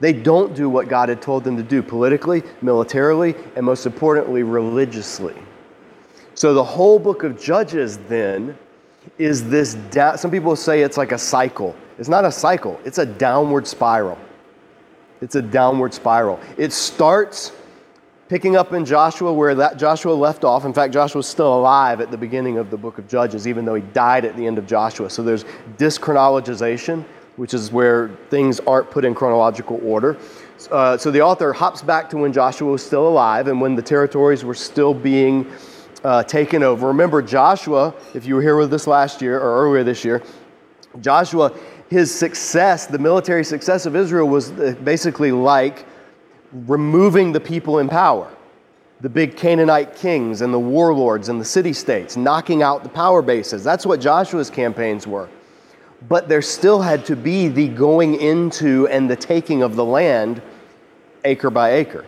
They 0.00 0.12
don't 0.12 0.54
do 0.54 0.68
what 0.68 0.88
God 0.88 1.08
had 1.08 1.20
told 1.20 1.44
them 1.44 1.56
to 1.56 1.62
do 1.62 1.82
politically, 1.82 2.42
militarily, 2.62 3.34
and 3.56 3.64
most 3.64 3.86
importantly, 3.86 4.42
religiously. 4.42 5.34
So 6.34 6.54
the 6.54 6.64
whole 6.64 6.98
book 6.98 7.22
of 7.22 7.40
Judges 7.40 7.98
then 8.08 8.56
is 9.18 9.48
this 9.48 9.74
da- 9.90 10.16
some 10.16 10.30
people 10.30 10.56
say 10.56 10.82
it's 10.82 10.96
like 10.96 11.12
a 11.12 11.18
cycle 11.18 11.76
it's 11.98 12.08
not 12.08 12.24
a 12.24 12.32
cycle 12.32 12.80
it's 12.84 12.98
a 12.98 13.06
downward 13.06 13.66
spiral 13.66 14.18
It's 15.24 15.36
a 15.36 15.42
downward 15.42 15.94
spiral. 15.94 16.38
It 16.58 16.70
starts 16.70 17.50
picking 18.28 18.56
up 18.56 18.74
in 18.74 18.84
Joshua 18.84 19.32
where 19.32 19.54
that 19.54 19.78
Joshua 19.78 20.12
left 20.12 20.44
off. 20.44 20.66
In 20.66 20.74
fact, 20.74 20.92
Joshua 20.92 21.20
was 21.20 21.26
still 21.26 21.54
alive 21.54 22.02
at 22.02 22.10
the 22.10 22.18
beginning 22.18 22.58
of 22.58 22.68
the 22.68 22.76
book 22.76 22.98
of 22.98 23.08
Judges, 23.08 23.48
even 23.48 23.64
though 23.64 23.74
he 23.74 23.80
died 23.94 24.26
at 24.26 24.36
the 24.36 24.46
end 24.46 24.58
of 24.58 24.66
Joshua. 24.66 25.08
So 25.08 25.22
there's 25.22 25.44
dyschronologization, 25.78 27.06
which 27.36 27.54
is 27.54 27.72
where 27.72 28.10
things 28.28 28.60
aren't 28.60 28.90
put 28.90 29.02
in 29.06 29.14
chronological 29.14 29.80
order. 29.82 30.18
Uh, 30.70 30.98
so 30.98 31.10
the 31.10 31.22
author 31.22 31.54
hops 31.54 31.80
back 31.80 32.10
to 32.10 32.18
when 32.18 32.30
Joshua 32.30 32.70
was 32.70 32.84
still 32.84 33.08
alive 33.08 33.48
and 33.48 33.58
when 33.62 33.74
the 33.74 33.82
territories 33.82 34.44
were 34.44 34.54
still 34.54 34.92
being 34.92 35.50
uh, 36.04 36.22
taken 36.22 36.62
over. 36.62 36.88
Remember, 36.88 37.22
Joshua, 37.22 37.94
if 38.12 38.26
you 38.26 38.34
were 38.34 38.42
here 38.42 38.58
with 38.58 38.74
us 38.74 38.86
last 38.86 39.22
year 39.22 39.40
or 39.40 39.64
earlier 39.64 39.84
this 39.84 40.04
year, 40.04 40.22
Joshua, 41.00 41.52
his 41.90 42.14
success, 42.14 42.86
the 42.86 42.98
military 42.98 43.44
success 43.44 43.86
of 43.86 43.94
Israel, 43.94 44.28
was 44.28 44.50
uh, 44.52 44.74
basically 44.82 45.32
like 45.32 45.86
removing 46.52 47.32
the 47.32 47.40
people 47.40 47.78
in 47.78 47.88
power 47.88 48.30
the 49.04 49.10
big 49.10 49.36
Canaanite 49.36 49.96
kings 49.96 50.40
and 50.40 50.52
the 50.52 50.58
warlords 50.58 51.28
and 51.28 51.38
the 51.38 51.44
city 51.44 51.74
states, 51.74 52.16
knocking 52.16 52.62
out 52.62 52.82
the 52.82 52.88
power 52.88 53.20
bases. 53.20 53.62
That's 53.62 53.84
what 53.84 54.00
Joshua's 54.00 54.48
campaigns 54.48 55.06
were. 55.06 55.28
But 56.08 56.26
there 56.26 56.40
still 56.40 56.80
had 56.80 57.04
to 57.06 57.14
be 57.14 57.48
the 57.48 57.68
going 57.68 58.18
into 58.18 58.88
and 58.88 59.10
the 59.10 59.16
taking 59.16 59.62
of 59.62 59.76
the 59.76 59.84
land 59.84 60.40
acre 61.24 61.50
by 61.50 61.72
acre. 61.72 62.06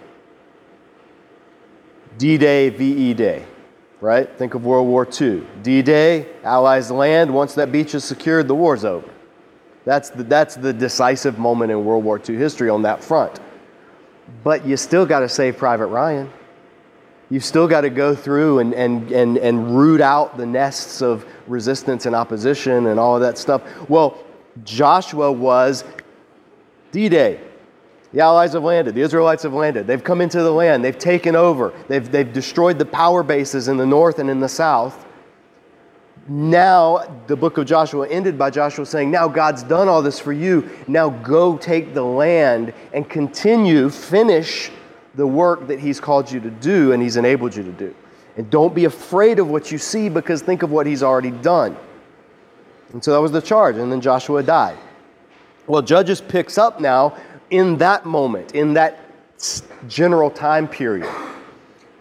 D 2.17 2.39
Day, 2.39 2.71
VE 2.71 3.13
Day, 3.13 3.45
right? 4.01 4.27
Think 4.39 4.55
of 4.55 4.65
World 4.65 4.89
War 4.89 5.07
II. 5.07 5.47
D 5.63 5.83
Day, 5.83 6.27
Allies 6.45 6.91
land. 6.91 7.33
Once 7.33 7.55
that 7.57 7.71
beach 7.71 7.95
is 7.95 8.05
secured, 8.05 8.49
the 8.49 8.55
war's 8.55 8.87
over. 8.87 9.11
That's 9.87 10.11
the, 10.11 10.25
that's 10.25 10.57
the 10.57 10.73
decisive 10.73 11.39
moment 11.39 11.71
in 11.71 11.85
World 11.85 12.05
War 12.05 12.21
II 12.29 12.37
history 12.37 12.69
on 12.69 12.83
that 12.83 13.03
front. 13.03 13.39
But 14.43 14.67
you 14.67 14.77
still 14.77 15.07
got 15.07 15.21
to 15.21 15.29
save 15.29 15.57
Private 15.57 15.87
Ryan. 15.87 16.29
You've 17.31 17.45
still 17.45 17.69
got 17.69 17.83
to 17.83 17.91
go 17.91 18.15
through 18.15 18.59
and, 18.59 18.75
and, 18.75 19.13
and, 19.13 19.39
and 19.39 19.77
root 19.77 20.01
out 20.01 20.37
the 20.37 20.45
nests 20.45 21.03
of 21.03 21.25
resistance 21.47 22.05
and 22.05 22.17
opposition 22.17 22.89
and 22.89 22.99
all 22.99 23.15
of 23.15 23.23
that 23.23 23.39
stuff. 23.39 23.63
Well, 23.89 24.19
Joshua 24.65 25.31
was 25.31 25.85
D 26.91 27.09
Day. 27.09 27.41
The 28.13 28.23
Allies 28.23 28.55
have 28.55 28.65
landed. 28.65 28.97
The 28.97 29.03
Israelites 29.03 29.45
have 29.45 29.55
landed. 29.55 29.87
They've 29.87 30.03
come 30.03 30.21
into 30.21 30.43
the 30.43 30.53
land. 30.53 30.85
They've 30.85 30.99
taken 30.99 31.37
over. 31.37 31.73
They've, 31.87 32.11
they've 32.11 32.33
destroyed 32.33 32.79
the 32.79 32.87
power 32.87 33.23
bases 33.23 33.69
in 33.69 33.77
the 33.77 33.87
north 33.87 34.19
and 34.19 34.29
in 34.29 34.41
the 34.41 34.49
south. 34.49 35.06
Now, 36.29 37.23
the 37.29 37.37
book 37.37 37.57
of 37.57 37.67
Joshua 37.67 38.09
ended 38.09 38.37
by 38.37 38.51
Joshua 38.51 38.85
saying, 38.85 39.11
Now 39.11 39.29
God's 39.29 39.63
done 39.63 39.89
all 39.89 40.03
this 40.03 40.19
for 40.19 40.33
you. 40.33 40.69
Now 40.89 41.09
go 41.09 41.57
take 41.57 41.95
the 41.95 42.03
land 42.03 42.75
and 42.93 43.09
continue, 43.09 43.89
finish 43.91 44.71
the 45.15 45.27
work 45.27 45.69
that 45.69 45.79
He's 45.79 46.01
called 46.01 46.31
you 46.31 46.41
to 46.41 46.51
do 46.51 46.93
and 46.93 47.03
He's 47.03 47.17
enabled 47.17 47.55
you 47.55 47.63
to 47.63 47.73
do. 47.73 47.95
And 48.37 48.51
don't 48.51 48.75
be 48.75 48.87
afraid 48.87 49.39
of 49.39 49.49
what 49.49 49.71
you 49.71 49.79
see 49.79 50.09
because 50.09 50.43
think 50.43 50.63
of 50.63 50.71
what 50.71 50.87
He's 50.87 51.03
already 51.03 51.31
done. 51.31 51.77
And 52.93 53.03
so 53.03 53.13
that 53.13 53.21
was 53.21 53.33
the 53.33 53.41
charge. 53.41 53.77
And 53.77 53.91
then 53.91 54.01
Joshua 54.01 54.43
died. 54.43 54.79
Well, 55.67 55.83
Judges 55.83 56.21
picks 56.21 56.59
up 56.59 56.81
now 56.81 57.17
in 57.51 57.79
that 57.79 58.05
moment, 58.05 58.55
in 58.55 58.75
that 58.75 59.01
general 59.89 60.31
time 60.31 60.67
period. 60.67 61.09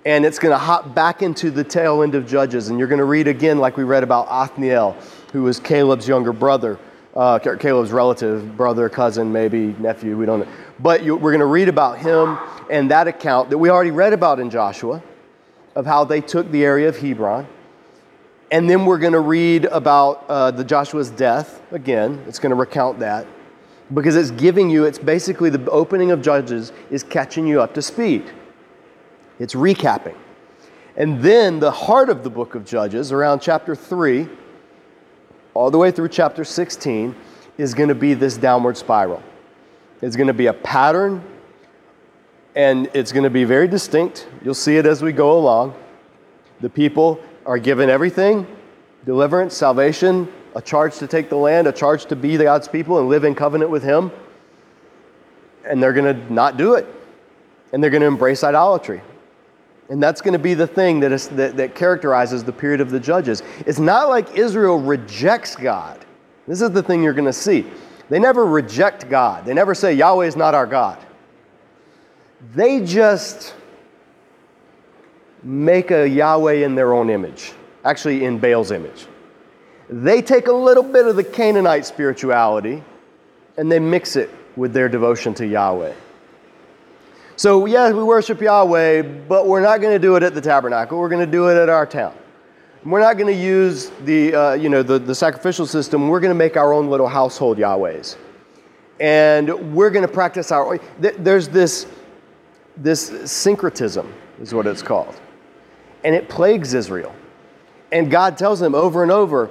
And 0.05 0.23
it's 0.23 0.37
going 0.37 0.51
to 0.51 0.57
hop 0.57 0.93
back 0.93 1.23
into 1.23 1.49
the 1.49 1.63
tail 1.63 2.03
end 2.03 2.13
of 2.13 2.27
Judges. 2.27 2.69
And 2.69 2.77
you're 2.77 2.87
going 2.87 2.99
to 2.99 3.05
read 3.05 3.27
again, 3.27 3.57
like 3.57 3.75
we 3.75 3.83
read 3.83 4.03
about 4.03 4.27
Othniel, 4.29 4.95
who 5.33 5.43
was 5.43 5.59
Caleb's 5.59 6.07
younger 6.07 6.31
brother, 6.31 6.77
uh, 7.15 7.39
Caleb's 7.39 7.91
relative, 7.91 8.55
brother, 8.55 8.87
cousin, 8.87 9.31
maybe 9.31 9.75
nephew, 9.79 10.15
we 10.15 10.25
don't 10.25 10.41
know. 10.41 10.47
But 10.79 11.03
you, 11.03 11.15
we're 11.15 11.31
going 11.31 11.39
to 11.39 11.45
read 11.45 11.69
about 11.69 11.97
him 11.97 12.37
and 12.69 12.91
that 12.91 13.07
account 13.07 13.49
that 13.49 13.57
we 13.57 13.69
already 13.69 13.91
read 13.91 14.13
about 14.13 14.39
in 14.39 14.49
Joshua 14.49 15.01
of 15.75 15.85
how 15.85 16.03
they 16.03 16.21
took 16.21 16.51
the 16.51 16.63
area 16.63 16.87
of 16.87 16.97
Hebron. 16.97 17.47
And 18.51 18.69
then 18.69 18.85
we're 18.85 18.99
going 18.99 19.13
to 19.13 19.19
read 19.19 19.65
about 19.65 20.25
uh, 20.29 20.51
the 20.51 20.63
Joshua's 20.63 21.09
death. 21.09 21.61
Again, 21.71 22.23
it's 22.27 22.37
going 22.37 22.51
to 22.51 22.55
recount 22.55 22.99
that 22.99 23.25
because 23.93 24.15
it's 24.15 24.31
giving 24.31 24.69
you, 24.69 24.85
it's 24.85 24.99
basically 24.99 25.49
the 25.49 25.69
opening 25.71 26.11
of 26.11 26.21
Judges 26.21 26.71
is 26.91 27.01
catching 27.01 27.47
you 27.47 27.61
up 27.61 27.73
to 27.73 27.81
speed. 27.81 28.31
It's 29.39 29.53
recapping. 29.53 30.15
And 30.97 31.21
then 31.21 31.59
the 31.59 31.71
heart 31.71 32.09
of 32.09 32.23
the 32.23 32.29
book 32.29 32.55
of 32.55 32.65
Judges, 32.65 33.11
around 33.11 33.41
chapter 33.41 33.75
3, 33.75 34.29
all 35.53 35.69
the 35.69 35.77
way 35.77 35.91
through 35.91 36.09
chapter 36.09 36.43
16, 36.43 37.15
is 37.57 37.73
going 37.73 37.89
to 37.89 37.95
be 37.95 38.13
this 38.13 38.37
downward 38.37 38.77
spiral. 38.77 39.21
It's 40.01 40.15
going 40.15 40.27
to 40.27 40.33
be 40.33 40.47
a 40.47 40.53
pattern, 40.53 41.23
and 42.55 42.89
it's 42.93 43.11
going 43.11 43.23
to 43.23 43.29
be 43.29 43.43
very 43.43 43.67
distinct. 43.67 44.27
You'll 44.43 44.53
see 44.53 44.77
it 44.77 44.85
as 44.85 45.01
we 45.01 45.11
go 45.11 45.37
along. 45.37 45.75
The 46.61 46.69
people 46.69 47.19
are 47.45 47.57
given 47.57 47.89
everything 47.89 48.47
deliverance, 49.05 49.55
salvation, 49.55 50.27
a 50.55 50.61
charge 50.61 50.97
to 50.97 51.05
take 51.05 51.29
the 51.29 51.35
land, 51.35 51.67
a 51.67 51.71
charge 51.71 52.05
to 52.05 52.15
be 52.15 52.37
God's 52.37 52.67
people 52.67 52.97
and 52.97 53.07
live 53.07 53.23
in 53.23 53.35
covenant 53.35 53.69
with 53.69 53.83
Him. 53.83 54.11
And 55.63 55.81
they're 55.81 55.93
going 55.93 56.15
to 56.15 56.33
not 56.33 56.57
do 56.57 56.73
it. 56.73 56.87
And 57.71 57.83
they're 57.83 57.91
going 57.91 58.01
to 58.01 58.07
embrace 58.07 58.43
idolatry. 58.43 59.01
And 59.89 60.01
that's 60.01 60.21
going 60.21 60.33
to 60.33 60.39
be 60.39 60.55
the 60.55 60.67
thing 60.67 60.99
that, 61.01 61.11
is, 61.11 61.27
that, 61.29 61.57
that 61.57 61.75
characterizes 61.75 62.43
the 62.43 62.51
period 62.51 62.81
of 62.81 62.89
the 62.89 62.99
judges. 62.99 63.43
It's 63.67 63.79
not 63.79 64.09
like 64.09 64.35
Israel 64.35 64.79
rejects 64.79 65.55
God. 65.55 66.03
This 66.47 66.61
is 66.61 66.71
the 66.71 66.81
thing 66.81 67.03
you're 67.03 67.13
going 67.13 67.25
to 67.25 67.33
see. 67.33 67.65
They 68.09 68.19
never 68.19 68.45
reject 68.45 69.09
God, 69.09 69.45
they 69.45 69.53
never 69.53 69.73
say, 69.73 69.93
Yahweh 69.93 70.27
is 70.27 70.35
not 70.35 70.53
our 70.53 70.67
God. 70.67 70.99
They 72.53 72.85
just 72.85 73.55
make 75.41 75.91
a 75.91 76.07
Yahweh 76.07 76.65
in 76.65 76.75
their 76.75 76.93
own 76.93 77.09
image, 77.09 77.53
actually, 77.83 78.25
in 78.25 78.37
Baal's 78.37 78.71
image. 78.71 79.07
They 79.89 80.21
take 80.21 80.47
a 80.47 80.51
little 80.51 80.83
bit 80.83 81.07
of 81.07 81.15
the 81.15 81.23
Canaanite 81.23 81.85
spirituality 81.85 82.83
and 83.57 83.71
they 83.71 83.79
mix 83.79 84.15
it 84.15 84.29
with 84.55 84.73
their 84.73 84.89
devotion 84.89 85.33
to 85.35 85.47
Yahweh. 85.47 85.93
So, 87.37 87.65
yes, 87.65 87.93
we 87.93 88.03
worship 88.03 88.39
Yahweh, 88.39 89.01
but 89.27 89.45
we're 89.45 89.61
not 89.61 89.81
going 89.81 89.93
to 89.93 89.99
do 89.99 90.15
it 90.15 90.23
at 90.23 90.33
the 90.33 90.41
tabernacle. 90.41 90.97
We're 90.97 91.09
going 91.09 91.25
to 91.25 91.31
do 91.31 91.49
it 91.49 91.57
at 91.57 91.67
our 91.67 91.85
town. 91.85 92.15
We're 92.85 93.01
not 93.01 93.17
going 93.17 93.33
to 93.33 93.39
use 93.39 93.91
the, 94.05 94.33
uh, 94.33 94.53
you 94.53 94.69
know, 94.69 94.83
the, 94.83 94.99
the 94.99 95.15
sacrificial 95.15 95.65
system. 95.65 96.07
We're 96.07 96.19
going 96.19 96.31
to 96.31 96.37
make 96.37 96.55
our 96.55 96.71
own 96.71 96.89
little 96.89 97.07
household 97.07 97.57
Yahwehs. 97.57 98.15
And 98.99 99.73
we're 99.73 99.89
going 99.89 100.07
to 100.07 100.13
practice 100.13 100.51
our. 100.51 100.79
There's 100.99 101.49
this, 101.49 101.87
this 102.77 103.29
syncretism, 103.29 104.13
is 104.39 104.53
what 104.53 104.65
it's 104.67 104.81
called. 104.81 105.19
And 106.05 106.15
it 106.15 106.29
plagues 106.29 106.73
Israel. 106.73 107.13
And 107.91 108.09
God 108.09 108.37
tells 108.37 108.59
them 108.59 108.75
over 108.75 109.03
and 109.03 109.11
over 109.11 109.49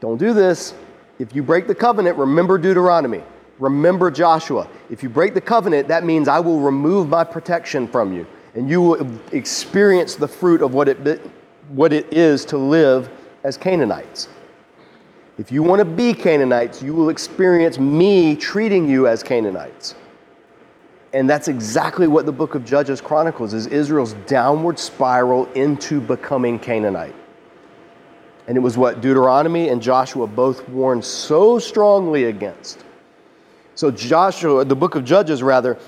don't 0.00 0.18
do 0.18 0.32
this. 0.32 0.74
If 1.18 1.34
you 1.34 1.42
break 1.42 1.66
the 1.66 1.74
covenant, 1.74 2.16
remember 2.16 2.58
Deuteronomy. 2.58 3.22
Remember 3.58 4.10
Joshua. 4.10 4.68
If 4.90 5.02
you 5.02 5.08
break 5.08 5.34
the 5.34 5.40
covenant, 5.40 5.88
that 5.88 6.04
means 6.04 6.28
I 6.28 6.40
will 6.40 6.60
remove 6.60 7.08
my 7.08 7.24
protection 7.24 7.88
from 7.88 8.12
you, 8.12 8.26
and 8.54 8.68
you 8.68 8.80
will 8.80 9.18
experience 9.32 10.14
the 10.14 10.28
fruit 10.28 10.62
of 10.62 10.74
what 10.74 10.88
it, 10.88 11.20
what 11.68 11.92
it 11.92 12.12
is 12.12 12.44
to 12.46 12.58
live 12.58 13.08
as 13.44 13.56
Canaanites. 13.56 14.28
If 15.38 15.52
you 15.52 15.62
want 15.62 15.80
to 15.80 15.84
be 15.84 16.14
Canaanites, 16.14 16.82
you 16.82 16.94
will 16.94 17.10
experience 17.10 17.78
me 17.78 18.36
treating 18.36 18.88
you 18.88 19.06
as 19.06 19.22
Canaanites. 19.22 19.94
And 21.12 21.28
that's 21.28 21.48
exactly 21.48 22.06
what 22.08 22.26
the 22.26 22.32
book 22.32 22.54
of 22.54 22.64
Judges 22.64 23.00
chronicles 23.00 23.54
is 23.54 23.66
Israel's 23.66 24.14
downward 24.26 24.78
spiral 24.78 25.46
into 25.52 26.00
becoming 26.00 26.58
Canaanite. 26.58 27.14
And 28.48 28.56
it 28.56 28.60
was 28.60 28.78
what 28.78 29.00
Deuteronomy 29.00 29.68
and 29.68 29.82
Joshua 29.82 30.26
both 30.26 30.66
warned 30.68 31.04
so 31.04 31.58
strongly 31.58 32.24
against. 32.24 32.84
So, 33.76 33.90
Joshua, 33.90 34.64
the 34.64 34.74
book 34.74 34.94
of 34.94 35.04
Judges, 35.04 35.42
rather, 35.42 35.78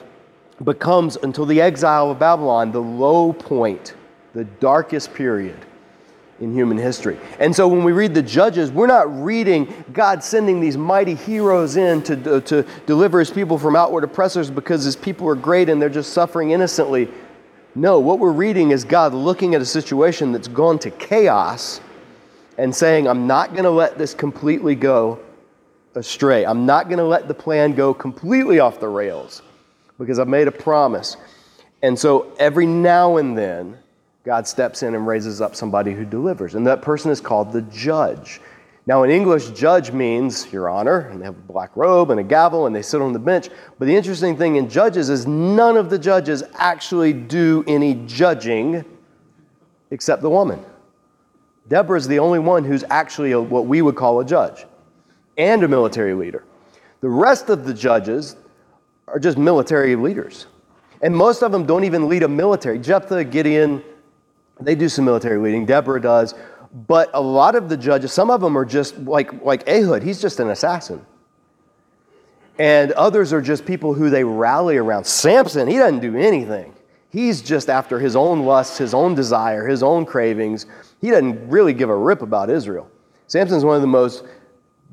becomes 0.63 1.17
until 1.17 1.47
the 1.47 1.61
exile 1.61 2.11
of 2.11 2.19
Babylon 2.19 2.71
the 2.71 2.83
low 2.83 3.33
point, 3.33 3.95
the 4.35 4.45
darkest 4.45 5.15
period 5.15 5.57
in 6.41 6.53
human 6.55 6.77
history. 6.77 7.19
And 7.41 7.55
so 7.55 7.67
when 7.67 7.83
we 7.83 7.93
read 7.93 8.15
the 8.15 8.23
Judges, 8.23 8.71
we're 8.71 8.87
not 8.87 9.25
reading 9.25 9.73
God 9.93 10.23
sending 10.23 10.61
these 10.61 10.77
mighty 10.77 11.15
heroes 11.15 11.77
in 11.77 12.03
to, 12.03 12.37
uh, 12.37 12.41
to 12.43 12.65
deliver 12.87 13.19
his 13.19 13.31
people 13.31 13.59
from 13.59 13.75
outward 13.75 14.05
oppressors 14.05 14.51
because 14.51 14.85
his 14.85 14.95
people 14.95 15.29
are 15.29 15.35
great 15.35 15.69
and 15.69 15.81
they're 15.83 15.89
just 15.89 16.13
suffering 16.13 16.51
innocently. 16.51 17.09
No, 17.75 17.99
what 17.99 18.19
we're 18.19 18.33
reading 18.33 18.71
is 18.71 18.85
God 18.85 19.15
looking 19.15 19.55
at 19.55 19.63
a 19.63 19.67
situation 19.67 20.31
that's 20.31 20.49
gone 20.49 20.79
to 20.81 20.91
chaos 20.91 21.81
and 22.57 22.75
saying, 22.75 23.09
I'm 23.09 23.27
not 23.27 23.53
going 23.53 23.65
to 23.65 23.71
let 23.71 23.99
this 23.99 24.15
completely 24.15 24.75
go 24.75 25.21
astray. 25.99 26.47
I'm 26.47 26.65
not 26.65 26.89
going 26.89 26.99
to 26.99 27.05
let 27.05 27.29
the 27.29 27.35
plan 27.35 27.73
go 27.73 27.93
completely 27.93 28.61
off 28.61 28.81
the 28.81 28.89
rails 28.89 29.43
because 29.99 30.19
I've 30.19 30.29
made 30.29 30.49
a 30.49 30.53
promise. 30.53 31.17
And 31.83 31.99
so 31.99 32.33
every 32.39 32.67
now 32.67 33.19
and 33.19 33.37
then, 33.37 33.79
God 34.25 34.47
steps 34.47 34.83
in 34.83 34.95
and 34.95 35.07
raises 35.07 35.41
up 35.41 35.55
somebody 35.55 35.93
who 35.93 36.05
delivers. 36.05 36.55
And 36.55 36.67
that 36.67 36.83
person 36.83 37.11
is 37.11 37.21
called 37.21 37.53
the 37.53 37.63
judge. 37.63 38.41
Now, 38.87 39.03
in 39.03 39.11
English, 39.11 39.51
judge 39.51 39.93
means, 39.93 40.51
Your 40.51 40.71
Honor, 40.71 41.09
and 41.11 41.21
they 41.21 41.27
have 41.27 41.37
a 41.37 41.53
black 41.53 41.71
robe 41.77 42.11
and 42.11 42.19
a 42.19 42.23
gavel 42.23 42.67
and 42.67 42.75
they 42.75 42.83
sit 42.83 43.03
on 43.03 43.13
the 43.13 43.19
bench. 43.19 43.51
But 43.79 43.87
the 43.87 43.95
interesting 43.95 44.37
thing 44.37 44.57
in 44.57 44.69
judges 44.69 45.11
is 45.11 45.27
none 45.27 45.77
of 45.77 45.91
the 45.91 45.99
judges 45.99 46.43
actually 46.55 47.13
do 47.13 47.65
any 47.67 47.95
judging 48.07 48.85
except 49.91 50.23
the 50.23 50.31
woman. 50.31 50.65
Deborah 51.69 51.99
is 51.99 52.09
the 52.09 52.19
only 52.19 52.39
one 52.39 52.65
who's 52.65 52.83
actually 52.89 53.33
a, 53.33 53.41
what 53.41 53.67
we 53.67 53.83
would 53.83 53.95
call 53.95 54.21
a 54.21 54.25
judge 54.25 54.65
and 55.39 55.63
a 55.63 55.69
military 55.69 56.15
leader. 56.15 56.45
The 57.01 57.09
rest 57.09 57.49
of 57.49 57.65
the 57.65 57.73
judges 57.73 58.37
are 59.07 59.19
just 59.19 59.39
military 59.39 59.97
leaders. 59.97 60.47
And 61.01 61.17
most 61.17 61.43
of 61.43 61.53
them 61.53 61.65
don't 61.65 61.85
even 61.85 62.09
lead 62.09 62.25
a 62.25 62.29
military. 62.29 62.79
Jephthah, 62.79 63.25
Gideon, 63.25 63.83
they 64.61 64.75
do 64.75 64.89
some 64.89 65.05
military 65.05 65.39
leading. 65.39 65.65
Deborah 65.65 66.01
does. 66.01 66.35
But 66.87 67.11
a 67.15 67.21
lot 67.21 67.55
of 67.55 67.69
the 67.69 67.77
judges, 67.77 68.13
some 68.13 68.31
of 68.31 68.41
them 68.41 68.59
are 68.59 68.65
just 68.65 68.99
like, 68.99 69.43
like 69.43 69.67
Ehud, 69.69 70.03
he's 70.03 70.21
just 70.21 70.41
an 70.41 70.51
assassin. 70.51 71.07
And 72.59 72.91
others 72.93 73.33
are 73.33 73.41
just 73.41 73.65
people 73.65 73.95
who 73.95 74.11
they 74.11 74.25
rally 74.25 74.77
around. 74.77 75.05
Samson, 75.07 75.69
he 75.69 75.77
doesn't 75.77 76.01
do 76.01 76.17
anything. 76.17 76.75
He's 77.11 77.41
just 77.41 77.71
after 77.71 78.01
his 78.01 78.17
own 78.17 78.45
lusts, 78.45 78.77
his 78.77 78.93
own 78.93 79.15
desire, 79.15 79.67
his 79.67 79.83
own 79.83 80.05
cravings. 80.05 80.67
He 81.01 81.11
doesn't 81.11 81.49
really 81.49 81.73
give 81.73 81.89
a 81.89 81.97
rip 81.97 82.21
about 82.21 82.51
Israel. 82.51 82.91
Samson's 83.29 83.65
one 83.65 83.77
of 83.77 83.81
the 83.81 83.87
most 83.87 84.25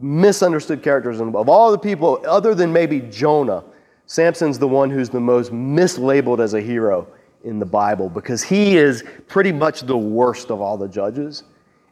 misunderstood 0.01 0.83
characters 0.83 1.19
of 1.19 1.49
all 1.49 1.71
the 1.71 1.77
people, 1.77 2.21
other 2.27 2.53
than 2.53 2.71
maybe 2.71 2.99
Jonah. 2.99 3.63
Samson's 4.07 4.59
the 4.59 4.67
one 4.67 4.89
who's 4.89 5.09
the 5.09 5.19
most 5.19 5.51
mislabeled 5.51 6.39
as 6.39 6.53
a 6.53 6.61
hero 6.61 7.07
in 7.43 7.59
the 7.59 7.65
Bible 7.65 8.09
because 8.09 8.43
he 8.43 8.77
is 8.77 9.03
pretty 9.27 9.51
much 9.51 9.81
the 9.81 9.97
worst 9.97 10.51
of 10.51 10.61
all 10.61 10.77
the 10.77 10.87
judges, 10.87 11.43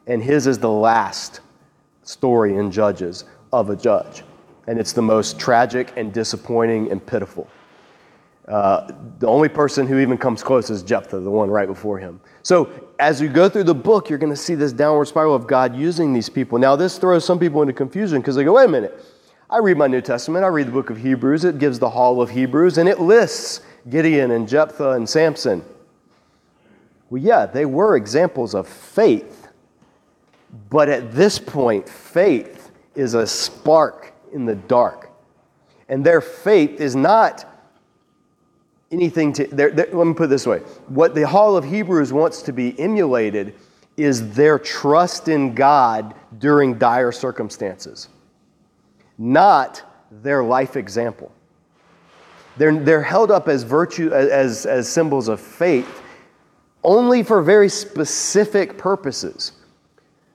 and 0.06 0.22
his 0.22 0.46
is 0.46 0.58
the 0.58 0.70
last 0.70 1.40
story 2.02 2.56
in 2.56 2.70
Judges 2.70 3.24
of 3.52 3.70
a 3.70 3.76
judge. 3.76 4.22
And 4.66 4.78
it's 4.78 4.92
the 4.92 5.02
most 5.02 5.38
tragic 5.38 5.92
and 5.96 6.12
disappointing 6.12 6.90
and 6.90 7.04
pitiful. 7.04 7.48
Uh, 8.46 8.92
the 9.20 9.26
only 9.26 9.48
person 9.48 9.86
who 9.86 9.98
even 9.98 10.18
comes 10.18 10.42
close 10.42 10.68
is 10.68 10.82
Jephthah, 10.82 11.20
the 11.20 11.30
one 11.30 11.50
right 11.50 11.66
before 11.66 11.98
him. 11.98 12.20
So, 12.42 12.70
as 12.98 13.20
you 13.20 13.28
go 13.28 13.48
through 13.48 13.64
the 13.64 13.74
book, 13.74 14.10
you're 14.10 14.18
going 14.18 14.32
to 14.32 14.36
see 14.36 14.54
this 14.54 14.72
downward 14.72 15.06
spiral 15.06 15.34
of 15.34 15.46
God 15.46 15.74
using 15.74 16.12
these 16.12 16.28
people. 16.28 16.58
Now, 16.58 16.76
this 16.76 16.98
throws 16.98 17.24
some 17.24 17.38
people 17.38 17.62
into 17.62 17.72
confusion 17.72 18.20
because 18.20 18.36
they 18.36 18.44
go, 18.44 18.52
wait 18.52 18.66
a 18.66 18.68
minute. 18.68 19.02
I 19.48 19.58
read 19.58 19.78
my 19.78 19.86
New 19.86 20.00
Testament, 20.00 20.44
I 20.44 20.48
read 20.48 20.66
the 20.66 20.72
book 20.72 20.90
of 20.90 20.98
Hebrews, 20.98 21.44
it 21.44 21.58
gives 21.58 21.78
the 21.78 21.88
Hall 21.88 22.20
of 22.20 22.30
Hebrews, 22.30 22.78
and 22.78 22.88
it 22.88 23.00
lists 23.00 23.60
Gideon 23.88 24.30
and 24.30 24.48
Jephthah 24.48 24.90
and 24.90 25.08
Samson. 25.08 25.64
Well, 27.08 27.22
yeah, 27.22 27.46
they 27.46 27.64
were 27.64 27.96
examples 27.96 28.54
of 28.54 28.68
faith. 28.68 29.48
But 30.70 30.88
at 30.88 31.12
this 31.12 31.38
point, 31.38 31.88
faith 31.88 32.70
is 32.94 33.14
a 33.14 33.26
spark 33.26 34.12
in 34.32 34.44
the 34.44 34.54
dark. 34.54 35.10
And 35.88 36.04
their 36.04 36.20
faith 36.20 36.80
is 36.80 36.96
not 36.96 37.53
anything 38.94 39.32
to, 39.34 39.46
they're, 39.48 39.70
they're, 39.70 39.88
let 39.92 40.06
me 40.06 40.14
put 40.14 40.24
it 40.24 40.30
this 40.30 40.46
way. 40.46 40.58
What 40.88 41.14
the 41.14 41.26
Hall 41.26 41.56
of 41.56 41.64
Hebrews 41.64 42.12
wants 42.12 42.42
to 42.42 42.52
be 42.52 42.78
emulated 42.78 43.54
is 43.96 44.34
their 44.34 44.58
trust 44.58 45.28
in 45.28 45.54
God 45.54 46.14
during 46.38 46.78
dire 46.78 47.12
circumstances, 47.12 48.08
not 49.18 49.82
their 50.10 50.42
life 50.42 50.76
example. 50.76 51.30
They're, 52.56 52.76
they're 52.78 53.02
held 53.02 53.30
up 53.30 53.48
as 53.48 53.62
virtue, 53.62 54.12
as, 54.12 54.66
as 54.66 54.88
symbols 54.88 55.28
of 55.28 55.40
faith, 55.40 56.02
only 56.82 57.22
for 57.22 57.42
very 57.42 57.68
specific 57.68 58.78
purposes. 58.78 59.52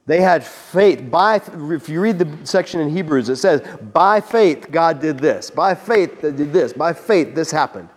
They 0.05 0.21
had 0.21 0.43
faith. 0.43 1.09
By, 1.11 1.35
if 1.35 1.87
you 1.87 2.01
read 2.01 2.17
the 2.17 2.45
section 2.45 2.79
in 2.79 2.89
Hebrews, 2.89 3.29
it 3.29 3.35
says, 3.35 3.61
by 3.93 4.19
faith, 4.21 4.71
God 4.71 4.99
did 4.99 5.19
this. 5.19 5.51
By 5.51 5.75
faith, 5.75 6.21
they 6.21 6.31
did 6.31 6.51
this. 6.51 6.73
By 6.73 6.93
faith, 6.93 7.35
this 7.35 7.51
happened. 7.51 7.89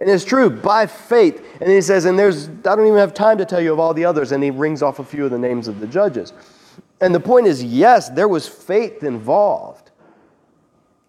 And 0.00 0.08
it's 0.08 0.24
true, 0.24 0.48
by 0.48 0.86
faith. 0.86 1.44
And 1.60 1.70
he 1.70 1.82
says, 1.82 2.06
and 2.06 2.18
there's, 2.18 2.48
I 2.48 2.74
don't 2.74 2.86
even 2.86 2.98
have 2.98 3.12
time 3.12 3.36
to 3.38 3.44
tell 3.44 3.60
you 3.60 3.72
of 3.72 3.78
all 3.78 3.92
the 3.92 4.06
others. 4.06 4.32
And 4.32 4.42
he 4.42 4.50
rings 4.50 4.82
off 4.82 4.98
a 4.98 5.04
few 5.04 5.26
of 5.26 5.30
the 5.30 5.38
names 5.38 5.68
of 5.68 5.78
the 5.78 5.86
judges. 5.86 6.32
And 7.02 7.14
the 7.14 7.20
point 7.20 7.46
is, 7.46 7.62
yes, 7.62 8.08
there 8.08 8.28
was 8.28 8.48
faith 8.48 9.04
involved, 9.04 9.90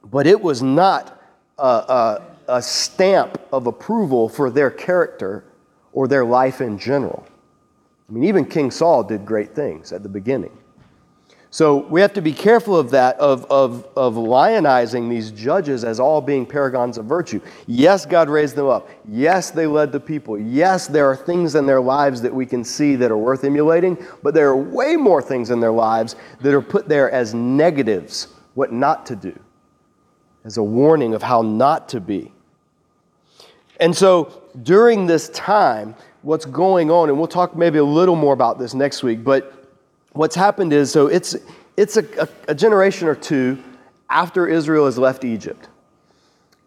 but 0.04 0.28
it 0.28 0.42
was 0.42 0.62
not 0.62 1.22
a, 1.58 1.64
a, 1.64 2.22
a 2.48 2.62
stamp 2.62 3.40
of 3.54 3.68
approval 3.68 4.28
for 4.28 4.50
their 4.50 4.70
character 4.70 5.46
or 5.94 6.08
their 6.08 6.26
life 6.26 6.60
in 6.62 6.78
general. 6.78 7.26
I 8.10 8.14
mean, 8.14 8.26
even 8.26 8.46
King 8.46 8.72
Saul 8.72 9.04
did 9.04 9.26
great 9.26 9.56
things 9.56 9.94
at 9.94 10.04
the 10.04 10.10
beginning. 10.10 10.58
So 11.54 11.80
we 11.88 12.00
have 12.00 12.14
to 12.14 12.22
be 12.22 12.32
careful 12.32 12.78
of 12.78 12.92
that, 12.92 13.20
of, 13.20 13.44
of, 13.52 13.86
of 13.98 14.14
lionizing 14.16 15.10
these 15.10 15.32
judges 15.32 15.84
as 15.84 16.00
all 16.00 16.22
being 16.22 16.46
paragons 16.46 16.98
of 16.98 17.06
virtue. 17.06 17.42
Yes, 17.68 18.06
God 18.06 18.30
raised 18.30 18.56
them 18.56 18.68
up. 18.68 18.90
Yes, 19.06 19.52
they 19.52 19.68
led 19.68 19.92
the 19.92 20.00
people. 20.00 20.40
Yes, 20.40 20.88
there 20.88 21.06
are 21.08 21.16
things 21.16 21.56
in 21.56 21.66
their 21.66 21.82
lives 21.82 22.22
that 22.22 22.34
we 22.34 22.46
can 22.46 22.64
see 22.64 22.96
that 22.96 23.12
are 23.12 23.18
worth 23.18 23.44
emulating, 23.44 23.98
but 24.24 24.34
there 24.34 24.48
are 24.48 24.56
way 24.56 24.96
more 24.96 25.22
things 25.22 25.50
in 25.50 25.60
their 25.60 25.74
lives 25.74 26.16
that 26.40 26.54
are 26.54 26.62
put 26.62 26.88
there 26.88 27.12
as 27.12 27.34
negatives, 27.34 28.30
what 28.54 28.72
not 28.72 29.06
to 29.08 29.18
do, 29.18 29.38
as 30.46 30.56
a 30.56 30.64
warning 30.64 31.14
of 31.14 31.22
how 31.22 31.42
not 31.42 31.90
to 31.90 32.00
be. 32.00 32.32
And 33.82 33.94
so 33.94 34.42
during 34.64 35.06
this 35.06 35.28
time, 35.30 35.96
what's 36.22 36.46
going 36.46 36.90
on, 36.90 37.10
and 37.10 37.18
we'll 37.18 37.28
talk 37.28 37.58
maybe 37.58 37.78
a 37.78 37.84
little 37.84 38.16
more 38.16 38.34
about 38.34 38.58
this 38.58 38.74
next 38.74 39.04
week, 39.04 39.22
but 39.22 39.61
what's 40.14 40.36
happened 40.36 40.74
is 40.74 40.92
so 40.92 41.08
it's, 41.08 41.36
it's 41.78 41.98
a, 41.98 42.06
a, 42.22 42.28
a 42.50 42.56
generation 42.56 43.08
or 43.08 43.16
two 43.16 43.62
after 44.10 44.48
Israel 44.48 44.86
has 44.86 44.98
left 44.98 45.24
Egypt. 45.24 45.70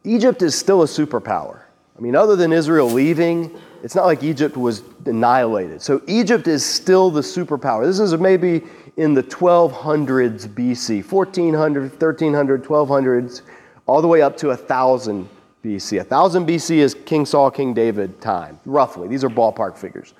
Egypt 0.04 0.42
is 0.42 0.54
still 0.54 0.82
a 0.82 0.86
superpower. 0.86 1.62
I 1.96 2.00
mean, 2.00 2.16
other 2.16 2.36
than 2.36 2.52
Israel 2.52 2.90
leaving, 2.90 3.56
it's 3.82 3.94
not 3.94 4.06
like 4.06 4.22
Egypt 4.22 4.56
was 4.56 4.82
annihilated. 5.06 5.80
So 5.80 6.02
Egypt 6.06 6.48
is 6.48 6.64
still 6.64 7.10
the 7.10 7.20
superpower. 7.20 7.84
This 7.84 8.00
is 8.00 8.14
maybe 8.18 8.62
in 8.96 9.14
the 9.14 9.22
1200s 9.22 10.48
BC, 10.48 11.10
1400, 11.10 11.90
1300, 11.90 12.64
1200s, 12.64 13.42
all 13.86 14.00
the 14.00 14.08
way 14.08 14.22
up 14.22 14.36
to 14.38 14.48
1000 14.48 15.28
BC. 15.62 15.98
1000 15.98 16.46
BC 16.46 16.76
is 16.76 16.94
King 17.06 17.26
Saul, 17.26 17.50
King 17.50 17.74
David 17.74 18.20
time, 18.20 18.58
roughly. 18.64 19.08
These 19.08 19.24
are 19.24 19.28
ballpark 19.28 19.76
figures. 19.76 20.14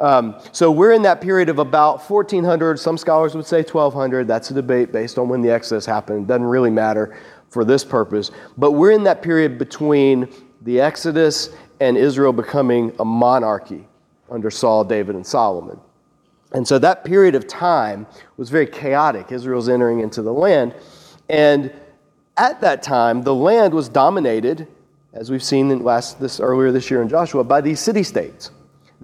Um, 0.00 0.36
so 0.52 0.70
we're 0.70 0.92
in 0.92 1.02
that 1.02 1.20
period 1.20 1.48
of 1.48 1.58
about 1.58 2.08
1400. 2.08 2.78
Some 2.78 2.98
scholars 2.98 3.34
would 3.34 3.46
say 3.46 3.58
1200. 3.58 4.26
That's 4.26 4.50
a 4.50 4.54
debate 4.54 4.92
based 4.92 5.18
on 5.18 5.28
when 5.28 5.40
the 5.40 5.50
Exodus 5.50 5.86
happened. 5.86 6.24
It 6.24 6.26
doesn't 6.26 6.44
really 6.44 6.70
matter 6.70 7.16
for 7.48 7.64
this 7.64 7.84
purpose. 7.84 8.30
But 8.58 8.72
we're 8.72 8.90
in 8.90 9.04
that 9.04 9.22
period 9.22 9.58
between 9.58 10.28
the 10.62 10.80
Exodus 10.80 11.50
and 11.80 11.96
Israel 11.96 12.32
becoming 12.32 12.94
a 12.98 13.04
monarchy 13.04 13.86
under 14.30 14.50
Saul, 14.50 14.84
David, 14.84 15.14
and 15.14 15.26
Solomon. 15.26 15.78
And 16.52 16.66
so 16.66 16.78
that 16.78 17.04
period 17.04 17.34
of 17.34 17.46
time 17.46 18.06
was 18.36 18.48
very 18.48 18.66
chaotic. 18.66 19.30
Israel's 19.30 19.68
entering 19.68 20.00
into 20.00 20.22
the 20.22 20.32
land. 20.32 20.74
And 21.28 21.72
at 22.36 22.60
that 22.60 22.82
time, 22.82 23.22
the 23.22 23.34
land 23.34 23.74
was 23.74 23.88
dominated, 23.88 24.66
as 25.12 25.30
we've 25.30 25.42
seen 25.42 25.82
last, 25.82 26.20
this, 26.20 26.40
earlier 26.40 26.72
this 26.72 26.90
year 26.90 27.02
in 27.02 27.08
Joshua, 27.08 27.44
by 27.44 27.60
these 27.60 27.80
city 27.80 28.02
states 28.02 28.50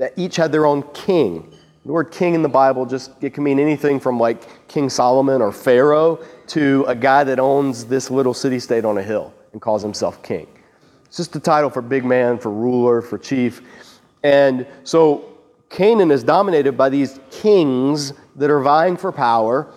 that 0.00 0.14
each 0.16 0.36
had 0.36 0.50
their 0.50 0.64
own 0.64 0.82
king. 0.94 1.52
The 1.84 1.92
word 1.92 2.10
king 2.10 2.34
in 2.34 2.40
the 2.40 2.48
Bible 2.48 2.86
just 2.86 3.12
it 3.22 3.34
can 3.34 3.44
mean 3.44 3.60
anything 3.60 4.00
from 4.00 4.18
like 4.18 4.66
King 4.66 4.88
Solomon 4.88 5.42
or 5.42 5.52
Pharaoh 5.52 6.24
to 6.48 6.86
a 6.88 6.94
guy 6.94 7.22
that 7.22 7.38
owns 7.38 7.84
this 7.84 8.10
little 8.10 8.32
city 8.32 8.58
state 8.58 8.86
on 8.86 8.96
a 8.96 9.02
hill 9.02 9.32
and 9.52 9.60
calls 9.60 9.82
himself 9.82 10.22
king. 10.22 10.46
It's 11.04 11.18
just 11.18 11.36
a 11.36 11.40
title 11.40 11.68
for 11.68 11.82
big 11.82 12.06
man, 12.06 12.38
for 12.38 12.50
ruler, 12.50 13.02
for 13.02 13.18
chief. 13.18 13.60
And 14.22 14.66
so 14.84 15.36
Canaan 15.68 16.10
is 16.10 16.24
dominated 16.24 16.78
by 16.78 16.88
these 16.88 17.20
kings 17.30 18.14
that 18.36 18.50
are 18.50 18.60
vying 18.60 18.96
for 18.96 19.12
power. 19.12 19.70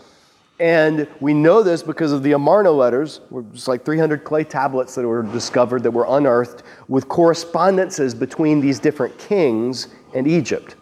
And 0.58 1.06
we 1.20 1.34
know 1.34 1.64
this 1.64 1.84
because 1.84 2.14
of 2.14 2.24
the 2.24 2.32
Amarna 2.32 2.72
letters, 2.72 3.20
just 3.52 3.68
like 3.68 3.84
300 3.84 4.24
clay 4.24 4.46
tablets 4.46 4.96
that 4.96 5.06
were 5.06 5.24
discovered 5.24 5.84
that 5.84 5.92
were 5.92 6.06
unearthed 6.08 6.64
with 6.88 7.10
correspondences 7.10 8.16
between 8.16 8.62
these 8.62 8.80
different 8.80 9.18
kings 9.18 9.90
and 10.14 10.28
Egypt, 10.28 10.76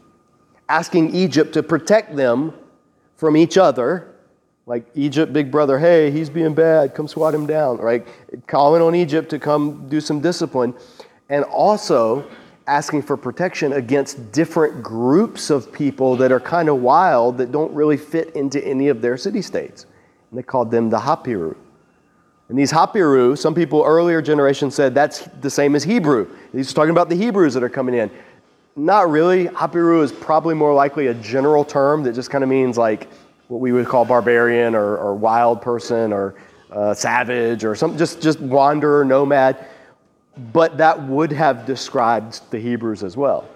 asking 0.70 1.16
Egypt 1.16 1.54
to 1.54 1.64
protect 1.64 2.16
them 2.16 2.54
from 3.16 3.38
each 3.38 3.58
other. 3.58 4.08
Like 4.68 4.86
Egypt, 4.96 5.34
big 5.34 5.52
brother, 5.52 5.80
hey, 5.80 6.12
he's 6.12 6.30
being 6.30 6.54
bad, 6.54 6.94
come 6.94 7.08
swat 7.08 7.34
him 7.34 7.46
down, 7.46 7.78
right? 7.78 8.08
Calling 8.48 8.82
on 8.82 8.96
Egypt 8.96 9.30
to 9.30 9.40
come 9.40 9.90
do 9.90 10.00
some 10.00 10.22
discipline. 10.22 10.74
And 11.30 11.44
also 11.46 12.30
asking 12.68 13.02
for 13.02 13.18
protection 13.18 13.74
against 13.74 14.32
different 14.32 14.84
groups 14.84 15.50
of 15.50 15.74
people 15.74 16.16
that 16.16 16.32
are 16.32 16.40
kind 16.40 16.70
of 16.70 16.82
wild 16.82 17.38
that 17.40 17.52
don't 17.52 17.74
really 17.74 17.98
fit 17.98 18.36
into 18.36 18.64
any 18.66 18.88
of 18.88 19.02
their 19.02 19.18
city 19.18 19.42
states. 19.42 19.86
And 20.30 20.38
they 20.38 20.44
called 20.44 20.72
them 20.72 20.90
the 20.90 21.00
Hapiru. 21.00 21.56
And 22.50 22.60
these 22.60 22.72
Hapiru, 22.72 23.38
some 23.38 23.56
people 23.56 23.84
earlier 23.86 24.22
generations 24.22 24.76
said 24.76 24.94
that's 24.94 25.20
the 25.40 25.50
same 25.50 25.76
as 25.76 25.84
Hebrew. 25.84 26.30
He's 26.52 26.74
talking 26.74 26.92
about 26.92 27.10
the 27.10 27.16
Hebrews 27.16 27.54
that 27.54 27.64
are 27.64 27.70
coming 27.70 27.96
in. 27.96 28.12
Not 28.76 29.10
really. 29.10 29.48
Hapiru 29.48 30.04
is 30.04 30.12
probably 30.12 30.56
more 30.56 30.74
likely 30.74 31.08
a 31.08 31.14
general 31.14 31.66
term 31.66 32.04
that 32.04 32.14
just 32.14 32.30
kind 32.30 32.44
of 32.44 32.50
means 32.50 32.78
like 32.78 33.10
what 33.48 33.60
we 33.60 33.72
would 33.74 33.86
call 33.86 34.06
barbarian 34.06 34.76
or, 34.76 34.98
or 34.98 35.14
wild 35.14 35.62
person 35.62 36.14
or 36.14 36.36
uh, 36.72 36.94
savage 36.94 37.66
or 37.66 37.76
something, 37.76 37.98
just, 37.98 38.22
just 38.22 38.40
wanderer, 38.40 39.04
nomad. 39.04 39.66
But 40.54 40.78
that 40.78 41.02
would 41.04 41.34
have 41.34 41.66
described 41.66 42.50
the 42.50 42.60
Hebrews 42.60 43.04
as 43.04 43.18
well 43.18 43.48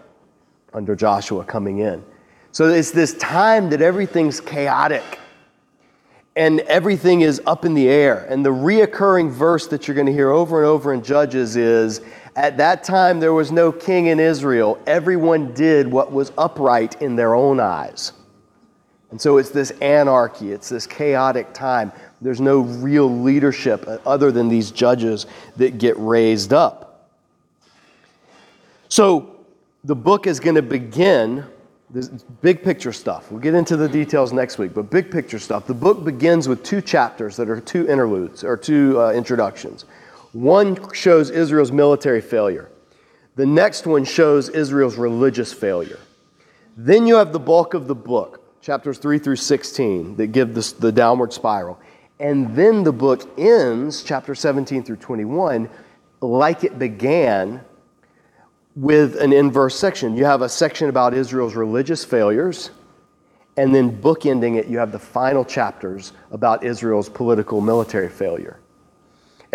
under 0.73 0.95
Joshua 0.95 1.45
coming 1.45 1.79
in. 1.79 2.03
So 2.51 2.67
it's 2.67 2.91
this 2.91 3.13
time 3.17 3.69
that 3.69 3.81
everything's 3.81 4.41
chaotic 4.41 5.19
and 6.35 6.59
everything 6.61 7.21
is 7.21 7.41
up 7.45 7.63
in 7.63 7.73
the 7.73 7.87
air. 7.87 8.25
And 8.29 8.45
the 8.45 8.51
reoccurring 8.51 9.31
verse 9.31 9.67
that 9.67 9.87
you're 9.87 9.95
going 9.95 10.07
to 10.07 10.13
hear 10.13 10.31
over 10.31 10.57
and 10.59 10.67
over 10.67 10.93
in 10.93 11.01
Judges 11.01 11.55
is 11.55 12.01
At 12.35 12.57
that 12.57 12.83
time 12.83 13.19
there 13.19 13.33
was 13.33 13.51
no 13.51 13.71
king 13.71 14.07
in 14.07 14.19
Israel, 14.19 14.77
everyone 14.85 15.53
did 15.53 15.87
what 15.87 16.11
was 16.11 16.31
upright 16.37 17.01
in 17.01 17.15
their 17.15 17.33
own 17.33 17.59
eyes. 17.59 18.11
And 19.11 19.21
so 19.21 19.37
it's 19.37 19.51
this 19.51 19.71
anarchy, 19.81 20.51
it's 20.51 20.67
this 20.67 20.85
chaotic 20.85 21.53
time. 21.53 21.93
There's 22.19 22.41
no 22.41 22.59
real 22.59 23.07
leadership 23.21 23.87
other 24.05 24.31
than 24.31 24.49
these 24.49 24.71
judges 24.71 25.25
that 25.55 25.77
get 25.77 25.97
raised 25.97 26.51
up. 26.51 27.09
So 28.89 29.37
the 29.85 29.95
book 29.95 30.27
is 30.27 30.39
going 30.39 30.55
to 30.55 30.61
begin 30.61 31.45
this 31.89 32.09
big 32.41 32.63
picture 32.63 32.91
stuff. 32.91 33.31
We'll 33.31 33.39
get 33.39 33.53
into 33.53 33.77
the 33.77 33.87
details 33.87 34.33
next 34.33 34.57
week, 34.57 34.73
but 34.73 34.89
big 34.89 35.11
picture 35.11 35.39
stuff. 35.39 35.67
The 35.67 35.73
book 35.73 36.03
begins 36.03 36.49
with 36.49 36.63
two 36.63 36.81
chapters 36.81 37.37
that 37.37 37.49
are 37.49 37.61
two 37.61 37.87
interludes 37.87 38.43
or 38.43 38.57
two 38.57 38.99
uh, 38.99 39.13
introductions. 39.13 39.85
One 40.35 40.91
shows 40.91 41.29
Israel's 41.29 41.71
military 41.71 42.19
failure. 42.19 42.69
The 43.37 43.45
next 43.45 43.87
one 43.87 44.03
shows 44.03 44.49
Israel's 44.49 44.97
religious 44.97 45.53
failure. 45.53 45.97
Then 46.75 47.07
you 47.07 47.15
have 47.15 47.31
the 47.31 47.39
bulk 47.39 47.73
of 47.73 47.87
the 47.87 47.95
book, 47.95 48.61
chapters 48.61 48.97
3 48.97 49.17
through 49.17 49.37
16, 49.37 50.17
that 50.17 50.33
give 50.33 50.53
this, 50.53 50.73
the 50.73 50.91
downward 50.91 51.31
spiral. 51.31 51.79
And 52.19 52.53
then 52.53 52.83
the 52.83 52.91
book 52.91 53.31
ends, 53.39 54.03
chapter 54.03 54.35
17 54.35 54.83
through 54.83 54.97
21, 54.97 55.69
like 56.19 56.65
it 56.65 56.77
began 56.77 57.61
with 58.75 59.15
an 59.15 59.31
inverse 59.31 59.79
section. 59.79 60.17
You 60.17 60.25
have 60.25 60.41
a 60.41 60.49
section 60.49 60.89
about 60.89 61.13
Israel's 61.13 61.55
religious 61.55 62.03
failures, 62.03 62.71
and 63.55 63.73
then 63.73 64.01
bookending 64.01 64.57
it, 64.57 64.67
you 64.67 64.79
have 64.79 64.91
the 64.91 64.99
final 64.99 65.45
chapters 65.45 66.11
about 66.29 66.65
Israel's 66.65 67.07
political 67.07 67.61
military 67.61 68.09
failure. 68.09 68.59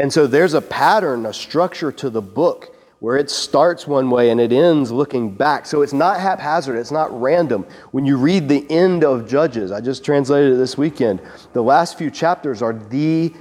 And 0.00 0.10
so 0.10 0.26
there's 0.26 0.54
a 0.54 0.62
pattern, 0.62 1.26
a 1.26 1.32
structure 1.34 1.92
to 1.92 2.08
the 2.08 2.22
book 2.22 2.74
where 3.00 3.18
it 3.18 3.28
starts 3.28 3.86
one 3.86 4.08
way 4.08 4.30
and 4.30 4.40
it 4.40 4.50
ends 4.50 4.90
looking 4.90 5.34
back. 5.34 5.66
So 5.66 5.82
it's 5.82 5.92
not 5.92 6.18
haphazard, 6.18 6.76
it's 6.76 6.90
not 6.90 7.20
random. 7.20 7.66
When 7.90 8.06
you 8.06 8.16
read 8.16 8.48
the 8.48 8.64
end 8.70 9.04
of 9.04 9.28
Judges, 9.28 9.70
I 9.70 9.82
just 9.82 10.02
translated 10.02 10.54
it 10.54 10.56
this 10.56 10.78
weekend, 10.78 11.20
the 11.52 11.62
last 11.62 11.98
few 11.98 12.10
chapters 12.10 12.62
are 12.62 12.72
the 12.72 13.34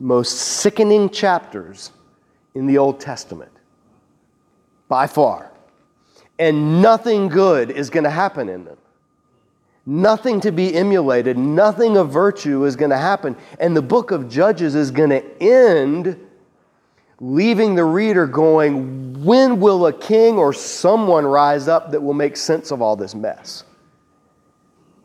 most 0.00 0.34
sickening 0.38 1.10
chapters 1.10 1.92
in 2.54 2.66
the 2.66 2.78
Old 2.78 3.00
Testament 3.00 3.52
by 4.88 5.06
far. 5.06 5.52
And 6.38 6.80
nothing 6.80 7.28
good 7.28 7.70
is 7.70 7.90
going 7.90 8.04
to 8.04 8.10
happen 8.10 8.48
in 8.48 8.64
them. 8.64 8.78
Nothing 9.90 10.38
to 10.42 10.52
be 10.52 10.74
emulated, 10.74 11.38
nothing 11.38 11.96
of 11.96 12.10
virtue 12.10 12.66
is 12.66 12.76
going 12.76 12.90
to 12.90 12.98
happen. 12.98 13.34
And 13.58 13.74
the 13.74 13.80
book 13.80 14.10
of 14.10 14.28
Judges 14.28 14.74
is 14.74 14.90
going 14.90 15.08
to 15.08 15.42
end 15.42 16.20
leaving 17.20 17.74
the 17.74 17.86
reader 17.86 18.26
going, 18.26 19.24
when 19.24 19.60
will 19.60 19.86
a 19.86 19.92
king 19.94 20.36
or 20.36 20.52
someone 20.52 21.24
rise 21.24 21.68
up 21.68 21.90
that 21.92 22.02
will 22.02 22.12
make 22.12 22.36
sense 22.36 22.70
of 22.70 22.82
all 22.82 22.96
this 22.96 23.14
mess? 23.14 23.64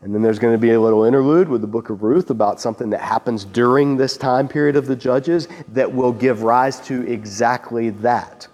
And 0.02 0.14
then 0.14 0.22
there's 0.22 0.38
going 0.38 0.54
to 0.54 0.60
be 0.60 0.72
a 0.72 0.82
little 0.82 1.06
interlude 1.06 1.48
with 1.48 1.62
the 1.62 1.68
book 1.68 1.90
of 1.90 2.04
Ruth 2.04 2.30
about 2.30 2.60
something 2.60 2.90
that 2.90 3.00
happens 3.00 3.46
during 3.46 3.96
this 3.96 4.18
time 4.18 4.50
period 4.50 4.76
of 4.76 4.86
the 4.86 4.98
judges 4.98 5.48
that 5.70 5.90
will 5.90 6.12
give 6.12 6.44
rise 6.44 6.82
to 6.88 7.10
exactly 7.10 7.90
that 7.90 8.50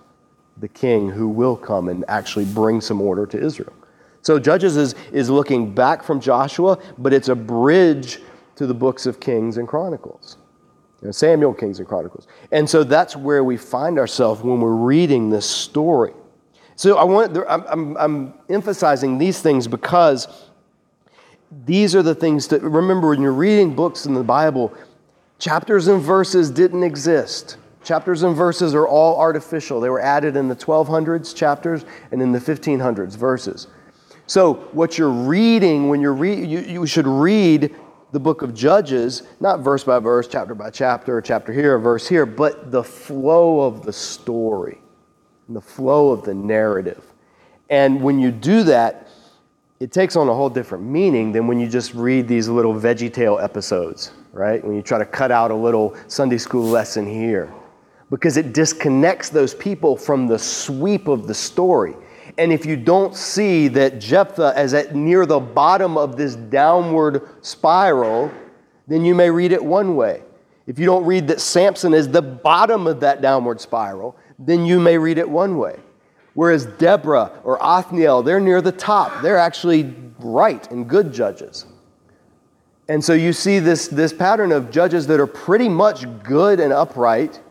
the 0.58 0.68
king 0.68 1.10
who 1.10 1.28
will 1.28 1.58
come 1.58 1.88
and 1.88 2.06
actually 2.08 2.46
bring 2.46 2.82
some 2.82 3.02
order 3.02 3.26
to 3.26 3.44
Israel. 3.44 3.74
So 4.22 4.40
Judges 4.40 4.78
is, 4.78 4.96
is 5.12 5.30
looking 5.30 5.74
back 5.74 6.04
from 6.04 6.20
Joshua, 6.20 6.78
but 6.98 7.14
it's 7.14 7.30
a 7.30 7.36
bridge 7.36 8.20
to 8.56 8.68
the 8.68 8.74
books 8.74 9.06
of 9.06 9.20
Kings 9.20 9.58
and 9.58 9.68
Chronicles. 9.68 10.38
You 11.02 11.08
know, 11.08 11.12
Samuel, 11.12 11.54
Kings, 11.54 11.80
and 11.80 11.88
Chronicles. 11.88 12.28
And 12.52 12.70
so 12.70 12.84
that's 12.84 13.16
where 13.16 13.44
we 13.44 13.56
find 13.56 13.98
ourselves 13.98 14.42
when 14.42 14.60
we're 14.60 14.74
reading 14.74 15.30
this 15.30 15.50
story. 15.50 16.14
So 16.76 16.98
I 16.98 17.04
want, 17.04 17.38
I'm, 17.48 17.64
I'm, 17.68 17.98
I'm 17.98 18.34
emphasizing 18.50 19.18
these 19.18 19.42
things 19.42 19.68
because 19.68 20.28
these 21.66 21.96
are 21.96 22.04
the 22.04 22.16
things 22.16 22.48
that, 22.50 22.62
remember, 22.62 23.10
when 23.10 23.22
you're 23.22 23.32
reading 23.32 23.76
books 23.76 24.06
in 24.06 24.14
the 24.14 24.24
Bible, 24.24 24.74
chapters 25.40 25.88
and 25.88 26.02
verses 26.02 26.52
didn't 26.52 26.84
exist. 26.84 27.58
Chapters 27.84 28.24
and 28.24 28.36
verses 28.36 28.76
are 28.76 28.88
all 28.88 29.18
artificial. 29.20 29.80
They 29.80 29.90
were 29.90 30.02
added 30.02 30.36
in 30.36 30.48
the 30.48 30.56
1200s 30.56 31.34
chapters 31.34 31.86
and 32.12 32.22
in 32.22 32.32
the 32.32 32.40
1500s 32.40 33.16
verses. 33.16 33.68
So, 34.30 34.54
what 34.74 34.96
you're 35.00 35.10
reading 35.10 35.90
when 35.90 36.02
you're 36.02 36.24
you, 36.24 36.60
you 36.60 36.86
should 36.86 37.08
read 37.08 37.76
the 38.12 38.20
book 38.20 38.44
of 38.44 38.54
Judges, 38.54 39.24
not 39.40 39.62
verse 39.62 39.84
by 39.84 39.98
verse, 39.98 40.28
chapter 40.28 40.54
by 40.54 40.70
chapter, 40.70 41.20
chapter 41.20 41.52
here, 41.52 41.80
verse 41.80 42.08
here, 42.08 42.28
but 42.28 42.70
the 42.70 42.84
flow 42.84 43.62
of 43.62 43.82
the 43.84 43.92
story, 43.92 44.82
the 45.50 45.60
flow 45.60 46.12
of 46.12 46.22
the 46.26 46.36
narrative. 46.36 47.04
And 47.72 48.04
when 48.04 48.20
you 48.20 48.30
do 48.30 48.62
that, 48.66 49.08
it 49.80 49.92
takes 49.92 50.16
on 50.16 50.30
a 50.30 50.34
whole 50.36 50.52
different 50.52 50.84
meaning 50.84 51.32
than 51.32 51.48
when 51.48 51.60
you 51.60 51.68
just 51.68 51.96
read 51.96 52.28
these 52.28 52.48
little 52.48 52.76
veggie 52.76 53.12
tale 53.12 53.40
episodes, 53.40 54.12
right? 54.32 54.64
When 54.64 54.76
you 54.76 54.84
try 54.84 55.00
to 55.00 55.08
cut 55.08 55.32
out 55.32 55.50
a 55.50 55.56
little 55.56 55.98
Sunday 56.06 56.38
school 56.38 56.66
lesson 56.66 57.08
here 57.08 57.52
because 58.12 58.38
it 58.38 58.54
disconnects 58.54 59.30
those 59.30 59.56
people 59.56 59.98
from 59.98 60.28
the 60.28 60.38
sweep 60.38 61.08
of 61.08 61.26
the 61.26 61.34
story. 61.34 61.96
And 62.40 62.54
if 62.54 62.66
you 62.66 62.78
don't 62.78 63.14
see 63.14 63.68
that 63.68 64.00
Jephthah 64.00 64.54
is 64.58 64.74
at 64.74 64.96
near 64.96 65.26
the 65.26 65.42
bottom 65.42 65.98
of 65.98 66.16
this 66.16 66.36
downward 66.36 67.22
spiral, 67.42 68.32
then 68.88 69.04
you 69.04 69.14
may 69.14 69.30
read 69.30 69.52
it 69.52 69.64
one 69.64 69.98
way. 69.98 70.24
If 70.66 70.80
you 70.80 70.86
don't 70.86 71.04
read 71.04 71.28
that 71.28 71.42
Samson 71.42 71.94
is 71.94 72.08
the 72.08 72.22
bottom 72.22 72.88
of 72.88 73.02
that 73.02 73.22
downward 73.22 73.60
spiral, 73.60 74.16
then 74.40 74.66
you 74.66 74.80
may 74.80 74.98
read 74.98 75.18
it 75.18 75.30
one 75.30 75.58
way. 75.58 75.80
Whereas 76.34 76.66
Deborah 76.66 77.32
or 77.44 77.62
Othniel, 77.62 78.24
they're 78.24 78.40
near 78.40 78.62
the 78.62 78.72
top. 78.72 79.22
They're 79.22 79.38
actually 79.38 79.94
right 80.20 80.72
and 80.72 80.88
good 80.88 81.12
judges. 81.12 81.66
And 82.88 83.04
so 83.04 83.12
you 83.12 83.34
see 83.34 83.60
this, 83.60 83.90
this 83.90 84.14
pattern 84.14 84.54
of 84.54 84.72
judges 84.72 85.08
that 85.08 85.20
are 85.20 85.28
pretty 85.28 85.68
much 85.68 86.06
good 86.24 86.62
and 86.62 86.72
upright, 86.72 87.42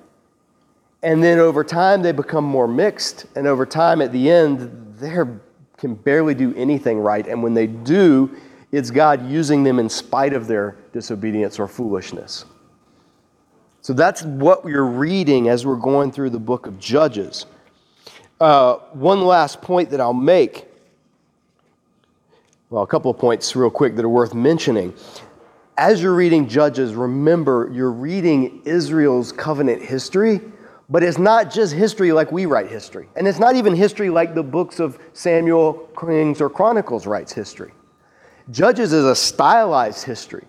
and 1.03 1.23
then 1.23 1.39
over 1.39 1.63
time, 1.63 2.03
they 2.03 2.13
become 2.13 2.45
more 2.45 2.67
mixed. 2.67 3.27
And 3.37 3.47
over 3.47 3.65
time, 3.65 4.03
at 4.03 4.13
the 4.13 4.31
end, 4.31 4.97
they 4.99 5.15
can 5.77 5.95
barely 5.95 6.35
do 6.35 6.55
anything 6.57 6.99
right. 6.99 7.27
And 7.27 7.43
when 7.43 7.55
they 7.55 7.69
do, 7.69 8.37
it's 8.73 8.91
God 8.91 9.29
using 9.31 9.63
them 9.63 9.79
in 9.79 9.89
spite 9.89 10.33
of 10.33 10.47
their 10.49 10.77
disobedience 10.93 11.59
or 11.59 11.69
foolishness. 11.69 12.45
So 13.81 13.93
that's 13.93 14.23
what 14.23 14.65
we're 14.65 14.83
reading 14.83 15.49
as 15.49 15.65
we're 15.65 15.77
going 15.77 16.11
through 16.11 16.31
the 16.31 16.41
book 16.41 16.67
of 16.67 16.81
Judges. 16.81 17.47
Uh, 18.41 18.75
one 18.93 19.23
last 19.23 19.63
point 19.63 19.91
that 19.91 20.01
I'll 20.01 20.13
make. 20.13 20.67
Well, 22.71 22.83
a 22.83 22.87
couple 22.87 23.11
of 23.11 23.19
points, 23.19 23.55
real 23.55 23.71
quick, 23.71 23.95
that 23.97 24.05
are 24.05 24.11
worth 24.11 24.35
mentioning. 24.35 24.95
As 25.79 26.03
you're 26.03 26.15
reading 26.15 26.49
Judges, 26.49 26.95
remember 26.95 27.71
you're 27.73 27.93
reading 27.93 28.63
Israel's 28.65 29.31
covenant 29.31 29.81
history 29.81 30.41
but 30.89 31.03
it's 31.03 31.19
not 31.19 31.53
just 31.53 31.75
history 31.75 32.13
like 32.13 32.33
we 32.33 32.47
write 32.47 32.71
history. 32.71 33.09
And 33.17 33.29
it's 33.29 33.39
not 33.39 33.57
even 33.57 33.75
history 33.75 34.09
like 34.09 34.35
the 34.35 34.43
books 34.43 34.81
of 34.81 34.99
Samuel, 35.13 35.89
Kings, 35.99 36.41
or 36.41 36.49
Chronicles 36.49 37.07
writes 37.07 37.33
history. 37.33 37.73
Judges 38.51 38.93
is 38.93 39.05
a 39.05 39.15
stylized 39.15 40.05
history. 40.05 40.47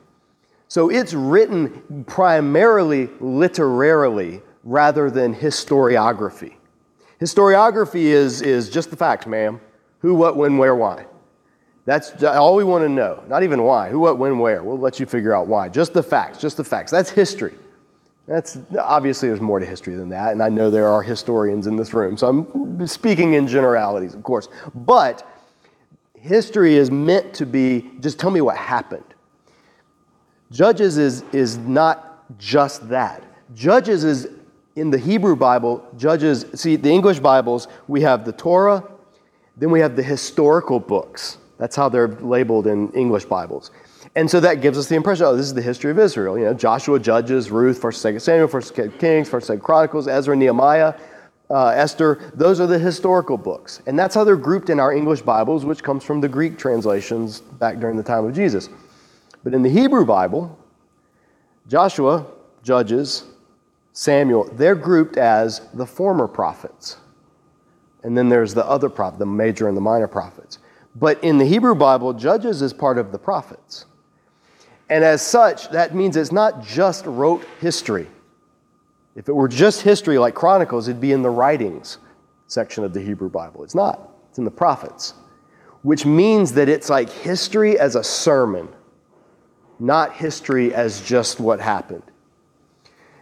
So 0.69 0.89
it's 0.89 1.13
written 1.13 2.05
primarily 2.05 3.09
literarily 3.19 4.41
rather 4.63 5.09
than 5.09 5.35
historiography. 5.35 6.55
Historiography 7.19 8.03
is, 8.03 8.41
is 8.41 8.69
just 8.69 8.91
the 8.91 8.95
facts, 8.95 9.25
ma'am. 9.27 9.59
Who, 9.99 10.13
what, 10.15 10.37
when, 10.37 10.57
where, 10.57 10.75
why. 10.75 11.05
That's 11.83 12.23
all 12.23 12.55
we 12.55 12.63
want 12.63 12.83
to 12.85 12.89
know. 12.89 13.23
Not 13.27 13.43
even 13.43 13.63
why. 13.63 13.89
Who, 13.89 13.99
what, 13.99 14.17
when, 14.17 14.39
where. 14.39 14.63
We'll 14.63 14.79
let 14.79 14.99
you 14.99 15.05
figure 15.05 15.35
out 15.35 15.47
why. 15.47 15.67
Just 15.67 15.93
the 15.93 16.03
facts, 16.03 16.37
just 16.37 16.55
the 16.55 16.63
facts. 16.63 16.91
That's 16.91 17.09
history. 17.09 17.55
That's 18.29 18.59
obviously 18.79 19.27
there's 19.27 19.41
more 19.41 19.57
to 19.57 19.65
history 19.65 19.95
than 19.95 20.09
that, 20.09 20.33
and 20.33 20.43
I 20.43 20.49
know 20.49 20.69
there 20.69 20.87
are 20.87 21.01
historians 21.01 21.65
in 21.65 21.75
this 21.75 21.95
room, 21.95 22.15
so 22.15 22.27
I'm 22.27 22.87
speaking 22.87 23.33
in 23.33 23.47
generalities, 23.47 24.13
of 24.13 24.21
course. 24.21 24.49
But 24.75 25.27
history 26.13 26.75
is 26.75 26.91
meant 26.91 27.33
to 27.33 27.47
be 27.47 27.89
just 28.01 28.19
tell 28.19 28.29
me 28.29 28.41
what 28.41 28.55
happened. 28.55 29.15
Judges 30.51 30.99
is, 30.99 31.23
is 31.31 31.57
not 31.57 32.37
just 32.37 32.87
that. 32.89 33.23
Judges 33.55 34.03
is 34.03 34.29
in 34.75 34.91
the 34.91 34.99
Hebrew 34.99 35.35
Bible, 35.35 35.83
Judges, 35.97 36.45
see, 36.53 36.75
the 36.75 36.91
English 36.91 37.17
Bibles, 37.17 37.67
we 37.87 38.01
have 38.01 38.25
the 38.25 38.31
Torah, 38.31 38.83
then 39.57 39.71
we 39.71 39.79
have 39.79 39.95
the 39.95 40.03
historical 40.03 40.79
books. 40.79 41.39
That's 41.57 41.75
how 41.75 41.89
they're 41.89 42.07
labeled 42.07 42.67
in 42.67 42.91
English 42.91 43.25
Bibles. 43.25 43.71
And 44.19 44.29
so 44.29 44.41
that 44.41 44.55
gives 44.55 44.77
us 44.77 44.87
the 44.87 44.95
impression, 44.95 45.27
oh, 45.27 45.33
this 45.37 45.45
is 45.45 45.53
the 45.53 45.61
history 45.61 45.91
of 45.91 45.97
Israel. 45.97 46.37
You 46.37 46.43
know, 46.43 46.53
Joshua, 46.53 46.99
Judges, 46.99 47.51
Ruth, 47.51 47.81
1st, 47.81 48.15
2nd 48.15 48.21
Samuel, 48.21 48.49
1st, 48.49 48.99
Kings, 48.99 49.29
1st, 49.29 49.55
2nd 49.55 49.61
Chronicles, 49.61 50.09
Ezra, 50.09 50.35
Nehemiah, 50.35 50.93
uh, 51.49 51.67
Esther. 51.67 52.29
Those 52.33 52.59
are 52.59 52.67
the 52.67 52.77
historical 52.77 53.37
books. 53.37 53.81
And 53.87 53.97
that's 53.97 54.13
how 54.13 54.25
they're 54.25 54.35
grouped 54.35 54.69
in 54.69 54.77
our 54.77 54.91
English 54.91 55.21
Bibles, 55.21 55.63
which 55.63 55.81
comes 55.81 56.03
from 56.03 56.19
the 56.19 56.27
Greek 56.27 56.57
translations 56.57 57.39
back 57.39 57.79
during 57.79 57.95
the 57.95 58.03
time 58.03 58.25
of 58.25 58.35
Jesus. 58.35 58.67
But 59.45 59.53
in 59.53 59.63
the 59.63 59.69
Hebrew 59.69 60.05
Bible, 60.05 60.59
Joshua, 61.69 62.25
Judges, 62.61 63.23
Samuel, 63.93 64.49
they're 64.51 64.75
grouped 64.75 65.15
as 65.15 65.61
the 65.73 65.85
former 65.85 66.27
prophets. 66.27 66.97
And 68.03 68.17
then 68.17 68.27
there's 68.27 68.53
the 68.53 68.65
other 68.65 68.89
prophet, 68.89 69.17
the 69.17 69.25
major 69.25 69.69
and 69.69 69.77
the 69.77 69.81
minor 69.81 70.09
prophets. 70.09 70.59
But 70.93 71.23
in 71.23 71.37
the 71.37 71.45
Hebrew 71.45 71.73
Bible, 71.73 72.11
Judges 72.11 72.61
is 72.61 72.73
part 72.73 72.97
of 72.97 73.13
the 73.13 73.17
prophets. 73.17 73.85
And 74.89 75.03
as 75.03 75.21
such, 75.21 75.69
that 75.69 75.93
means 75.93 76.17
it's 76.17 76.31
not 76.31 76.63
just 76.63 77.05
rote 77.05 77.45
history. 77.61 78.07
If 79.15 79.29
it 79.29 79.33
were 79.33 79.47
just 79.47 79.81
history 79.81 80.17
like 80.17 80.33
Chronicles, 80.33 80.87
it'd 80.87 81.01
be 81.01 81.11
in 81.11 81.21
the 81.21 81.29
writings 81.29 81.99
section 82.47 82.83
of 82.83 82.93
the 82.93 83.01
Hebrew 83.01 83.29
Bible. 83.29 83.63
It's 83.63 83.75
not, 83.75 84.09
it's 84.29 84.39
in 84.39 84.45
the 84.45 84.51
prophets, 84.51 85.13
which 85.83 86.05
means 86.05 86.53
that 86.53 86.67
it's 86.67 86.89
like 86.89 87.09
history 87.09 87.77
as 87.77 87.95
a 87.95 88.03
sermon, 88.03 88.67
not 89.79 90.13
history 90.15 90.73
as 90.73 91.01
just 91.01 91.39
what 91.39 91.59
happened. 91.59 92.03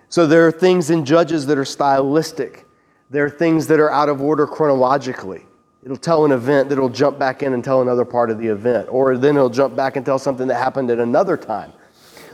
So 0.09 0.25
there 0.25 0.47
are 0.47 0.51
things 0.51 0.89
in 0.89 1.03
Judges 1.03 1.45
that 1.47 1.57
are 1.57 1.65
stylistic, 1.65 2.65
there 3.09 3.25
are 3.25 3.29
things 3.29 3.67
that 3.67 3.79
are 3.79 3.91
out 3.91 4.09
of 4.09 4.21
order 4.21 4.47
chronologically. 4.47 5.43
It'll 5.87 5.95
tell 5.95 6.25
an 6.25 6.33
event 6.33 6.67
that'll 6.67 6.89
jump 6.89 7.17
back 7.17 7.41
in 7.41 7.53
and 7.53 7.63
tell 7.63 7.81
another 7.81 8.03
part 8.03 8.29
of 8.29 8.39
the 8.39 8.47
event, 8.47 8.89
or 8.91 9.15
then 9.15 9.37
it'll 9.37 9.49
jump 9.49 9.73
back 9.73 9.95
and 9.95 10.05
tell 10.05 10.19
something 10.19 10.45
that 10.49 10.55
happened 10.55 10.91
at 10.91 10.99
another 10.99 11.37
time. 11.37 11.71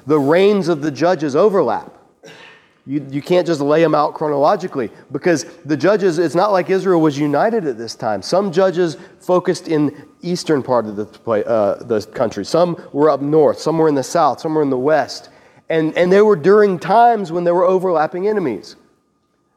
The 0.07 0.17
reigns 0.17 0.69
of 0.69 0.81
the 0.81 0.89
judges 0.89 1.35
overlap. 1.35 1.95
You, 2.87 3.05
you 3.11 3.21
can't 3.21 3.45
just 3.45 3.61
lay 3.61 3.79
them 3.83 3.93
out 3.93 4.15
chronologically 4.15 4.89
because 5.11 5.43
the 5.65 5.77
judges, 5.77 6.17
it's 6.17 6.33
not 6.33 6.51
like 6.51 6.71
Israel 6.71 6.99
was 6.99 7.19
united 7.19 7.67
at 7.67 7.77
this 7.77 7.93
time. 7.93 8.23
Some 8.23 8.51
judges 8.51 8.97
focused 9.19 9.67
in 9.67 10.07
eastern 10.23 10.63
part 10.63 10.87
of 10.87 10.95
the, 10.95 11.05
uh, 11.45 11.83
the 11.83 12.01
country. 12.07 12.45
Some 12.45 12.83
were 12.91 13.11
up 13.11 13.21
north. 13.21 13.59
Some 13.59 13.77
were 13.77 13.87
in 13.87 13.93
the 13.93 14.01
south. 14.01 14.39
Some 14.39 14.55
were 14.55 14.63
in 14.63 14.71
the 14.71 14.79
west. 14.79 15.29
And, 15.69 15.95
and 15.95 16.11
they 16.11 16.23
were 16.23 16.35
during 16.35 16.79
times 16.79 17.31
when 17.31 17.43
there 17.43 17.53
were 17.53 17.65
overlapping 17.65 18.27
enemies 18.27 18.77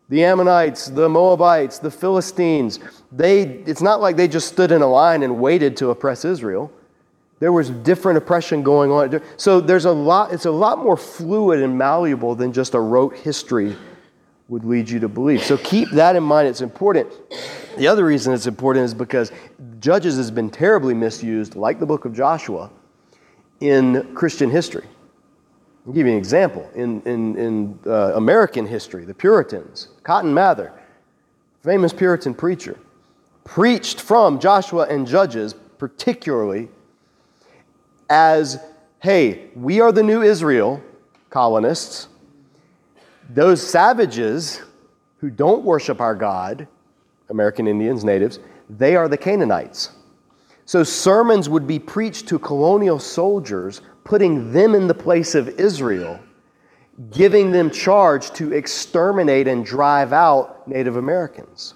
the 0.08 0.24
Ammonites, 0.24 0.86
the 0.86 1.08
Moabites, 1.08 1.78
the 1.78 1.90
Philistines, 1.90 2.78
they, 3.10 3.42
it's 3.42 3.82
not 3.82 4.00
like 4.00 4.16
they 4.16 4.28
just 4.28 4.48
stood 4.48 4.70
in 4.70 4.82
a 4.82 4.86
line 4.86 5.22
and 5.22 5.40
waited 5.40 5.76
to 5.78 5.90
oppress 5.90 6.24
Israel. 6.24 6.70
There 7.38 7.52
was 7.52 7.70
different 7.70 8.16
oppression 8.16 8.62
going 8.62 8.90
on. 8.90 9.20
So 9.36 9.60
there's 9.60 9.84
a 9.84 9.92
lot, 9.92 10.32
it's 10.32 10.46
a 10.46 10.50
lot 10.50 10.78
more 10.78 10.96
fluid 10.96 11.60
and 11.60 11.76
malleable 11.76 12.34
than 12.34 12.52
just 12.52 12.74
a 12.74 12.80
rote 12.80 13.16
history 13.16 13.76
would 14.48 14.64
lead 14.64 14.88
you 14.88 15.00
to 15.00 15.08
believe. 15.08 15.42
So 15.42 15.58
keep 15.58 15.90
that 15.90 16.14
in 16.16 16.22
mind. 16.22 16.48
It's 16.48 16.60
important. 16.60 17.12
The 17.76 17.88
other 17.88 18.04
reason 18.04 18.32
it's 18.32 18.46
important 18.46 18.84
is 18.84 18.94
because 18.94 19.32
Judges 19.80 20.16
has 20.16 20.30
been 20.30 20.50
terribly 20.50 20.94
misused, 20.94 21.56
like 21.56 21.78
the 21.80 21.86
book 21.86 22.04
of 22.04 22.14
Joshua, 22.14 22.70
in 23.60 24.14
Christian 24.14 24.50
history. 24.50 24.84
I'll 25.86 25.92
give 25.92 26.06
you 26.06 26.12
an 26.12 26.18
example. 26.18 26.68
In, 26.74 27.00
in, 27.02 27.36
in 27.36 27.78
uh, 27.86 28.14
American 28.16 28.66
history, 28.66 29.04
the 29.04 29.14
Puritans, 29.14 29.88
Cotton 30.02 30.34
Mather, 30.34 30.72
famous 31.62 31.92
Puritan 31.92 32.34
preacher, 32.34 32.76
preached 33.44 34.00
from 34.00 34.40
Joshua 34.40 34.86
and 34.88 35.06
Judges, 35.06 35.54
particularly 35.78 36.68
as 38.10 38.58
hey, 39.00 39.50
we 39.54 39.80
are 39.80 39.92
the 39.92 40.02
new 40.02 40.22
Israel 40.22 40.82
colonists. 41.30 42.08
Those 43.30 43.64
savages 43.64 44.62
who 45.18 45.30
don't 45.30 45.62
worship 45.62 46.00
our 46.00 46.14
God, 46.14 46.66
American 47.28 47.68
Indians, 47.68 48.04
natives, 48.04 48.40
they 48.68 48.96
are 48.96 49.06
the 49.06 49.16
Canaanites. 49.16 49.90
So 50.66 50.82
sermons 50.82 51.48
would 51.48 51.66
be 51.66 51.78
preached 51.78 52.26
to 52.28 52.40
colonial 52.40 52.98
soldiers 52.98 53.82
putting 54.02 54.52
them 54.52 54.74
in 54.74 54.88
the 54.88 54.94
place 54.94 55.36
of 55.36 55.48
Israel, 55.60 56.18
giving 57.10 57.52
them 57.52 57.70
charge 57.70 58.32
to 58.32 58.52
exterminate 58.52 59.46
and 59.46 59.64
drive 59.64 60.12
out 60.12 60.66
Native 60.66 60.96
Americans. 60.96 61.74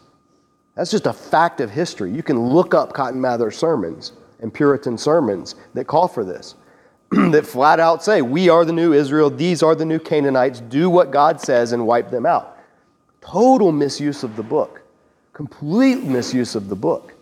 That's 0.74 0.90
just 0.90 1.06
a 1.06 1.12
fact 1.12 1.60
of 1.60 1.70
history. 1.70 2.10
You 2.10 2.22
can 2.24 2.40
look 2.40 2.74
up 2.74 2.92
Cotton 2.92 3.20
Mather 3.20 3.52
sermons 3.52 4.12
and 4.40 4.52
Puritan 4.52 4.98
sermons 4.98 5.54
that 5.74 5.86
call 5.86 6.08
for 6.08 6.24
this, 6.24 6.56
that 7.10 7.46
flat 7.46 7.78
out 7.78 8.02
say, 8.02 8.22
We 8.22 8.48
are 8.48 8.64
the 8.64 8.72
new 8.72 8.92
Israel, 8.92 9.30
these 9.30 9.62
are 9.62 9.76
the 9.76 9.84
new 9.84 10.00
Canaanites, 10.00 10.60
do 10.60 10.90
what 10.90 11.12
God 11.12 11.40
says 11.40 11.72
and 11.72 11.86
wipe 11.86 12.10
them 12.10 12.26
out. 12.26 12.58
Total 13.20 13.70
misuse 13.70 14.24
of 14.24 14.34
the 14.34 14.42
book, 14.42 14.82
complete 15.32 16.02
misuse 16.02 16.56
of 16.56 16.68
the 16.68 16.76
book 16.76 17.14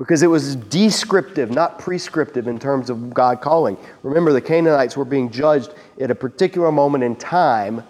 because 0.00 0.22
it 0.22 0.28
was 0.28 0.56
descriptive, 0.56 1.50
not 1.50 1.78
prescriptive 1.78 2.48
in 2.48 2.58
terms 2.58 2.88
of 2.88 3.12
God 3.12 3.42
calling. 3.42 3.76
Remember, 4.02 4.32
the 4.32 4.40
Canaanites 4.40 4.96
were 4.96 5.04
being 5.04 5.30
judged 5.30 5.74
at 6.00 6.10
a 6.10 6.14
particular 6.14 6.72
moment 6.72 7.04
in 7.04 7.14
time 7.14 7.84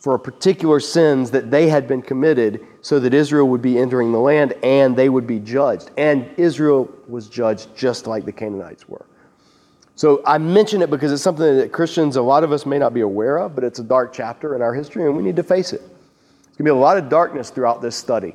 for 0.00 0.16
a 0.16 0.18
particular 0.18 0.80
sins 0.80 1.30
that 1.30 1.48
they 1.48 1.68
had 1.68 1.86
been 1.86 2.02
committed 2.02 2.66
so 2.82 2.98
that 2.98 3.14
Israel 3.14 3.46
would 3.46 3.62
be 3.62 3.78
entering 3.78 4.10
the 4.10 4.18
land 4.18 4.54
and 4.64 4.96
they 4.96 5.08
would 5.08 5.28
be 5.28 5.38
judged. 5.38 5.92
And 5.96 6.28
Israel 6.36 6.92
was 7.06 7.28
judged 7.28 7.76
just 7.76 8.08
like 8.08 8.24
the 8.24 8.32
Canaanites 8.32 8.88
were. 8.88 9.06
So 9.94 10.22
I 10.26 10.36
mention 10.38 10.82
it 10.82 10.90
because 10.90 11.12
it's 11.12 11.22
something 11.22 11.58
that 11.58 11.70
Christians, 11.70 12.16
a 12.16 12.22
lot 12.22 12.42
of 12.42 12.50
us 12.50 12.66
may 12.66 12.78
not 12.78 12.92
be 12.92 13.02
aware 13.02 13.36
of, 13.36 13.54
but 13.54 13.62
it's 13.62 13.78
a 13.78 13.84
dark 13.84 14.12
chapter 14.12 14.56
in 14.56 14.62
our 14.62 14.74
history 14.74 15.04
and 15.04 15.16
we 15.16 15.22
need 15.22 15.36
to 15.36 15.44
face 15.44 15.72
it. 15.72 15.80
There's 15.80 16.56
going 16.56 16.56
to 16.56 16.64
be 16.64 16.70
a 16.70 16.74
lot 16.74 16.96
of 16.96 17.08
darkness 17.08 17.50
throughout 17.50 17.80
this 17.80 17.94
study. 17.94 18.34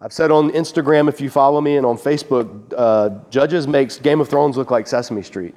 I've 0.00 0.12
said 0.12 0.30
on 0.30 0.50
Instagram, 0.52 1.08
if 1.08 1.20
you 1.20 1.28
follow 1.28 1.60
me, 1.60 1.76
and 1.76 1.84
on 1.84 1.98
Facebook, 1.98 2.72
uh, 2.76 3.10
Judges 3.30 3.66
makes 3.66 3.98
Game 3.98 4.20
of 4.20 4.28
Thrones 4.28 4.56
look 4.56 4.70
like 4.70 4.86
Sesame 4.86 5.22
Street. 5.22 5.56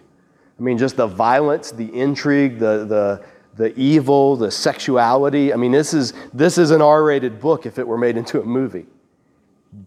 I 0.60 0.63
mean, 0.63 0.80
just 0.80 0.95
the 0.95 1.06
violence, 1.06 1.71
the 1.71 1.93
intrigue, 1.93 2.58
the, 2.58 2.86
the, 2.86 3.25
the 3.56 3.80
evil, 3.80 4.36
the 4.36 4.49
sexuality. 4.49 5.54
I 5.54 5.58
mean, 5.58 5.71
this 5.71 5.93
is, 5.93 6.13
this 6.34 6.58
is 6.58 6.71
an 6.71 6.82
R 6.82 7.04
rated 7.04 7.39
book 7.39 7.67
if 7.67 7.77
it 7.77 7.88
were 7.88 7.99
made 7.99 8.17
into 8.17 8.41
a 8.41 8.43
movie, 8.43 8.88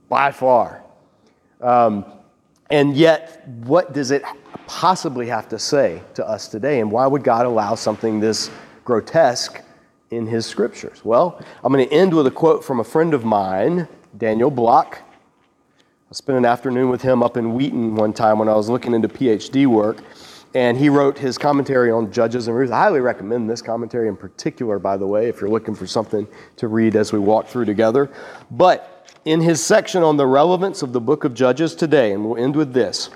by 0.08 0.30
far. 0.30 0.84
Um, 1.60 2.04
and 2.70 2.96
yet, 2.96 3.48
what 3.48 3.92
does 3.92 4.12
it 4.12 4.22
possibly 4.68 5.26
have 5.26 5.48
to 5.48 5.58
say 5.58 6.00
to 6.14 6.26
us 6.26 6.46
today? 6.46 6.78
And 6.78 6.92
why 6.92 7.08
would 7.08 7.24
God 7.24 7.44
allow 7.44 7.74
something 7.74 8.20
this 8.20 8.50
grotesque 8.84 9.60
in 10.12 10.28
His 10.28 10.46
scriptures? 10.46 11.04
Well, 11.04 11.44
I'm 11.64 11.72
going 11.72 11.88
to 11.88 11.92
end 11.92 12.14
with 12.14 12.28
a 12.28 12.30
quote 12.30 12.64
from 12.64 12.78
a 12.78 12.84
friend 12.84 13.14
of 13.14 13.24
mine 13.24 13.88
Daniel 14.16 14.50
Block. 14.50 15.00
I 16.10 16.14
spent 16.14 16.38
an 16.38 16.44
afternoon 16.44 16.90
with 16.90 17.02
him 17.02 17.22
up 17.22 17.36
in 17.36 17.54
Wheaton 17.54 17.96
one 17.96 18.12
time 18.12 18.38
when 18.38 18.48
I 18.48 18.54
was 18.54 18.68
looking 18.68 18.94
into 18.94 19.08
PhD 19.08 19.66
work, 19.66 19.98
and 20.54 20.76
he 20.76 20.88
wrote 20.88 21.18
his 21.18 21.36
commentary 21.36 21.90
on 21.90 22.12
Judges 22.12 22.46
and 22.46 22.56
Ruth. 22.56 22.70
I 22.70 22.82
highly 22.82 23.00
recommend 23.00 23.50
this 23.50 23.60
commentary 23.60 24.06
in 24.06 24.16
particular, 24.16 24.78
by 24.78 24.96
the 24.96 25.06
way, 25.06 25.28
if 25.28 25.40
you're 25.40 25.50
looking 25.50 25.74
for 25.74 25.86
something 25.86 26.28
to 26.56 26.68
read 26.68 26.94
as 26.94 27.12
we 27.12 27.18
walk 27.18 27.48
through 27.48 27.64
together. 27.64 28.10
But 28.50 29.10
in 29.24 29.40
his 29.40 29.64
section 29.64 30.02
on 30.02 30.16
the 30.16 30.26
relevance 30.26 30.82
of 30.82 30.92
the 30.92 31.00
book 31.00 31.24
of 31.24 31.34
Judges 31.34 31.74
today, 31.74 32.12
and 32.12 32.24
we'll 32.24 32.42
end 32.42 32.54
with 32.54 32.72
this, 32.72 33.10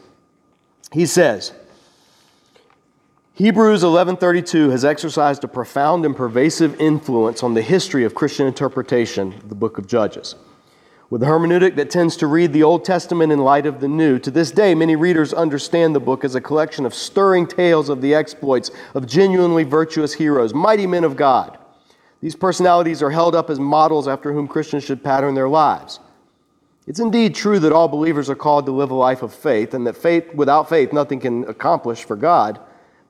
he 0.91 1.07
says, 1.07 1.53
Hebrews 3.35 3.85
11:32 3.85 4.71
has 4.71 4.85
exercised 4.85 5.45
a 5.45 5.49
profound 5.49 6.05
and 6.05 6.17
pervasive 6.17 6.81
influence 6.81 7.45
on 7.45 7.55
the 7.55 7.63
history 7.63 8.03
of 8.03 8.17
Christian 8.17 8.49
interpretation 8.49 9.35
of 9.35 9.49
the 9.49 9.55
book 9.55 9.79
of 9.79 9.87
Judges. 9.87 10.35
With 11.11 11.23
a 11.23 11.27
hermeneutic 11.27 11.77
that 11.77 11.89
tends 11.89 12.19
to 12.19 12.27
read 12.27 12.53
the 12.53 12.63
Old 12.63 12.85
Testament 12.85 13.33
in 13.33 13.39
light 13.39 13.65
of 13.65 13.81
the 13.81 13.89
New, 13.89 14.19
to 14.19 14.31
this 14.31 14.51
day, 14.51 14.75
many 14.75 14.95
readers 14.95 15.33
understand 15.33 15.95
the 15.95 16.01
book 16.01 16.23
as 16.23 16.35
a 16.35 16.41
collection 16.41 16.85
of 16.85 16.93
stirring 16.93 17.47
tales 17.47 17.89
of 17.89 18.03
the 18.03 18.15
exploits 18.15 18.71
of 18.93 19.07
genuinely 19.07 19.65
virtuous 19.65 20.13
heroes, 20.13 20.53
mighty 20.53 20.87
men 20.87 21.05
of 21.05 21.17
God. 21.17 21.57
These 22.21 22.37
personalities 22.37 23.03
are 23.03 23.11
held 23.11 23.35
up 23.35 23.49
as 23.49 23.59
models 23.59 24.07
after 24.07 24.35
whom 24.35 24.47
Christians 24.47 24.85
should 24.85 25.03
pattern 25.03 25.35
their 25.35 25.49
lives. 25.49 25.99
It's 26.87 27.01
indeed 27.01 27.35
true 27.35 27.59
that 27.59 27.73
all 27.73 27.89
believers 27.89 28.29
are 28.29 28.35
called 28.35 28.67
to 28.67 28.73
live 28.73 28.91
a 28.91 28.95
life 28.95 29.23
of 29.23 29.33
faith, 29.33 29.73
and 29.73 29.87
that 29.87 29.97
faith, 29.97 30.35
without 30.35 30.69
faith, 30.69 30.93
nothing 30.93 31.21
can 31.21 31.45
accomplish 31.45 32.05
for 32.05 32.17
God. 32.17 32.61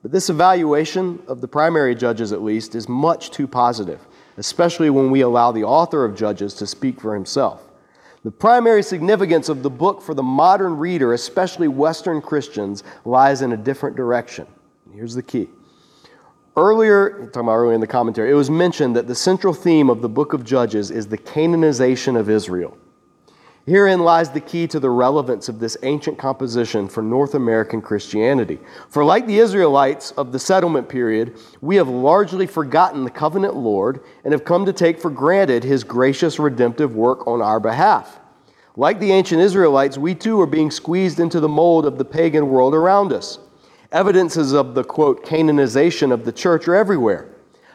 But 0.03 0.13
this 0.13 0.29
evaluation 0.29 1.21
of 1.27 1.41
the 1.41 1.49
primary 1.49 1.95
judges, 1.95 2.31
at 2.31 2.43
least, 2.43 2.75
is 2.75 2.87
much 2.87 3.31
too 3.31 3.45
positive, 3.47 4.07
especially 4.37 4.89
when 4.89 5.11
we 5.11 5.19
allow 5.19 5.51
the 5.51 5.65
author 5.65 6.05
of 6.05 6.15
Judges 6.15 6.53
to 6.53 6.65
speak 6.65 7.01
for 7.01 7.13
himself. 7.13 7.68
The 8.23 8.31
primary 8.31 8.83
significance 8.83 9.47
of 9.47 9.63
the 9.63 9.69
book 9.69 10.01
for 10.01 10.13
the 10.13 10.23
modern 10.23 10.77
reader, 10.77 11.13
especially 11.13 11.69
Western 11.69 12.21
Christians, 12.21 12.83
lies 13.05 13.41
in 13.41 13.53
a 13.53 13.57
different 13.57 13.95
direction. 13.95 14.45
Here's 14.93 15.15
the 15.15 15.23
key. 15.23 15.47
Earlier, 16.57 17.27
talking 17.27 17.43
about 17.43 17.55
earlier 17.55 17.75
in 17.75 17.79
the 17.79 17.87
commentary, 17.87 18.31
it 18.31 18.33
was 18.33 18.49
mentioned 18.49 18.95
that 18.97 19.07
the 19.07 19.15
central 19.15 19.53
theme 19.53 19.89
of 19.89 20.01
the 20.01 20.09
book 20.09 20.33
of 20.33 20.43
Judges 20.43 20.91
is 20.91 21.07
the 21.07 21.17
Canaanization 21.17 22.19
of 22.19 22.29
Israel. 22.29 22.77
Herein 23.65 23.99
lies 23.99 24.31
the 24.31 24.39
key 24.39 24.67
to 24.67 24.79
the 24.79 24.89
relevance 24.89 25.49
of 25.49 25.59
this 25.59 25.77
ancient 25.83 26.17
composition 26.17 26.87
for 26.87 27.03
North 27.03 27.35
American 27.35 27.81
Christianity. 27.81 28.57
For, 28.89 29.03
like 29.03 29.27
the 29.27 29.37
Israelites 29.37 30.11
of 30.11 30.31
the 30.31 30.39
settlement 30.39 30.89
period, 30.89 31.37
we 31.61 31.75
have 31.75 31.87
largely 31.87 32.47
forgotten 32.47 33.03
the 33.03 33.11
covenant 33.11 33.55
Lord 33.55 34.01
and 34.23 34.31
have 34.31 34.45
come 34.45 34.65
to 34.65 34.73
take 34.73 34.99
for 34.99 35.11
granted 35.11 35.63
his 35.63 35.83
gracious 35.83 36.39
redemptive 36.39 36.95
work 36.95 37.27
on 37.27 37.41
our 37.41 37.59
behalf. 37.59 38.19
Like 38.75 38.99
the 38.99 39.11
ancient 39.11 39.41
Israelites, 39.41 39.97
we 39.97 40.15
too 40.15 40.39
are 40.41 40.47
being 40.47 40.71
squeezed 40.71 41.19
into 41.19 41.39
the 41.39 41.49
mold 41.49 41.85
of 41.85 41.97
the 41.97 42.05
pagan 42.05 42.49
world 42.49 42.73
around 42.73 43.11
us. 43.11 43.39
Evidences 43.91 44.53
of 44.53 44.73
the 44.73 44.83
quote, 44.83 45.25
Canaanization 45.25 46.11
of 46.11 46.23
the 46.23 46.31
church 46.31 46.67
are 46.67 46.75
everywhere. 46.75 47.27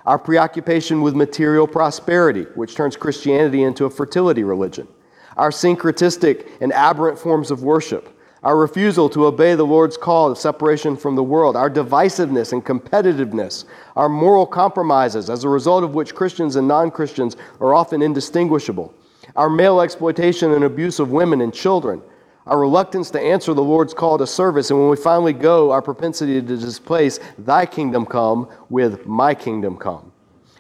Our 0.07 0.19
preoccupation 0.19 1.03
with 1.03 1.15
material 1.15 1.67
prosperity, 1.67 2.47
which 2.55 2.75
turns 2.75 2.97
Christianity 2.97 3.63
into 3.63 3.85
a 3.85 3.91
fertility 3.91 4.45
religion 4.45 4.89
our 5.37 5.51
syncretistic 5.51 6.49
and 6.61 6.73
aberrant 6.73 7.19
forms 7.19 7.51
of 7.51 7.63
worship, 7.63 8.09
our 8.43 8.57
refusal 8.57 9.09
to 9.09 9.27
obey 9.27 9.55
the 9.55 9.65
Lord's 9.65 9.97
call 9.97 10.31
of 10.31 10.39
separation 10.39 10.97
from 10.97 11.17
the 11.17 11.23
world, 11.23 11.57
our 11.57 11.71
divisiveness 11.71 12.53
and 12.53 12.65
competitiveness, 12.65 13.65
our 13.97 14.09
moral 14.09 14.47
compromises, 14.47 15.31
as 15.31 15.45
a 15.45 15.49
result 15.49 15.83
of 15.83 15.95
which 15.95 16.15
Christians 16.15 16.57
and 16.57 16.69
non 16.69 16.91
Christians 16.91 17.37
are 17.61 17.75
often 17.75 18.03
indistinguishable, 18.03 18.95
our 19.35 19.49
male 19.49 19.81
exploitation 19.81 20.53
and 20.53 20.65
abuse 20.65 20.99
of 20.99 21.11
women 21.11 21.41
and 21.41 21.55
children, 21.55 22.03
our 22.47 22.59
reluctance 22.59 23.11
to 23.13 23.21
answer 23.21 23.55
the 23.55 23.63
Lord's 23.63 23.95
call 23.95 24.19
to 24.19 24.27
service, 24.27 24.71
and 24.71 24.79
when 24.79 24.91
we 24.91 24.97
finally 24.97 25.33
go, 25.33 25.71
our 25.71 25.81
propensity 25.81 26.35
to 26.35 26.57
displace 26.57 27.19
thy 27.39 27.65
kingdom 27.65 28.05
come 28.05 28.49
with 28.69 29.07
my 29.07 29.35
kingdom 29.35 29.79
come. 29.79 30.13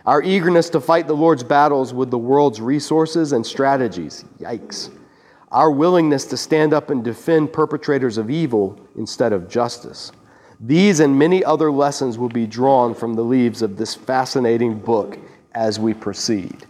Our 0.07 0.23
eagerness 0.23 0.69
to 0.71 0.81
fight 0.81 1.07
the 1.07 1.17
Lord's 1.17 1.43
battles 1.43 1.95
with 1.95 2.11
the 2.11 2.19
world's 2.19 2.61
resources 2.61 3.33
and 3.33 3.45
strategies. 3.45 4.25
Yikes. 4.39 4.91
Our 5.51 5.71
willingness 5.71 6.27
to 6.27 6.37
stand 6.37 6.75
up 6.75 6.91
and 6.91 7.03
defend 7.03 7.53
perpetrators 7.53 8.19
of 8.19 8.29
evil 8.29 8.79
instead 8.97 9.33
of 9.33 9.49
justice. 9.49 10.13
These 10.61 11.01
and 11.01 11.19
many 11.19 11.43
other 11.45 11.73
lessons 11.73 12.19
will 12.19 12.29
be 12.29 12.47
drawn 12.47 12.95
from 12.95 13.15
the 13.15 13.25
leaves 13.25 13.63
of 13.63 13.77
this 13.77 13.95
fascinating 13.95 14.79
book 14.79 15.19
as 15.55 15.81
we 15.81 15.95
proceed. 15.95 16.67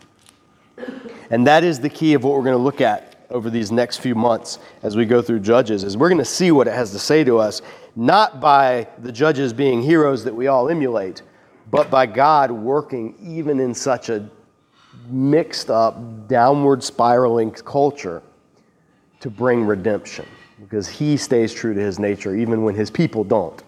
And 1.30 1.46
that 1.46 1.64
is 1.64 1.80
the 1.80 1.88
key 1.88 2.14
of 2.14 2.22
what 2.22 2.34
we're 2.34 2.44
going 2.44 2.56
to 2.56 2.62
look 2.62 2.80
at 2.80 3.26
over 3.30 3.50
these 3.50 3.72
next 3.72 3.96
few 3.96 4.14
months 4.14 4.58
as 4.82 4.96
we 4.96 5.04
go 5.06 5.20
through 5.20 5.40
Judges 5.40 5.82
is 5.82 5.96
we're 5.96 6.08
going 6.08 6.18
to 6.18 6.24
see 6.24 6.52
what 6.52 6.68
it 6.68 6.74
has 6.74 6.92
to 6.92 6.98
say 6.98 7.24
to 7.24 7.38
us 7.38 7.62
not 7.96 8.40
by 8.40 8.86
the 8.98 9.10
judges 9.10 9.52
being 9.52 9.82
heroes 9.82 10.24
that 10.24 10.34
we 10.34 10.46
all 10.46 10.68
emulate 10.68 11.22
but 11.70 11.90
by 11.90 12.06
God 12.06 12.50
working 12.50 13.14
even 13.22 13.60
in 13.60 13.74
such 13.74 14.08
a 14.08 14.28
mixed 15.08 15.70
up, 15.70 16.28
downward 16.28 16.82
spiraling 16.82 17.50
culture 17.50 18.22
to 19.20 19.30
bring 19.30 19.64
redemption 19.64 20.26
because 20.60 20.88
he 20.88 21.16
stays 21.16 21.52
true 21.52 21.74
to 21.74 21.80
his 21.80 21.98
nature 21.98 22.34
even 22.34 22.62
when 22.62 22.74
his 22.74 22.90
people 22.90 23.24
don't. 23.24 23.62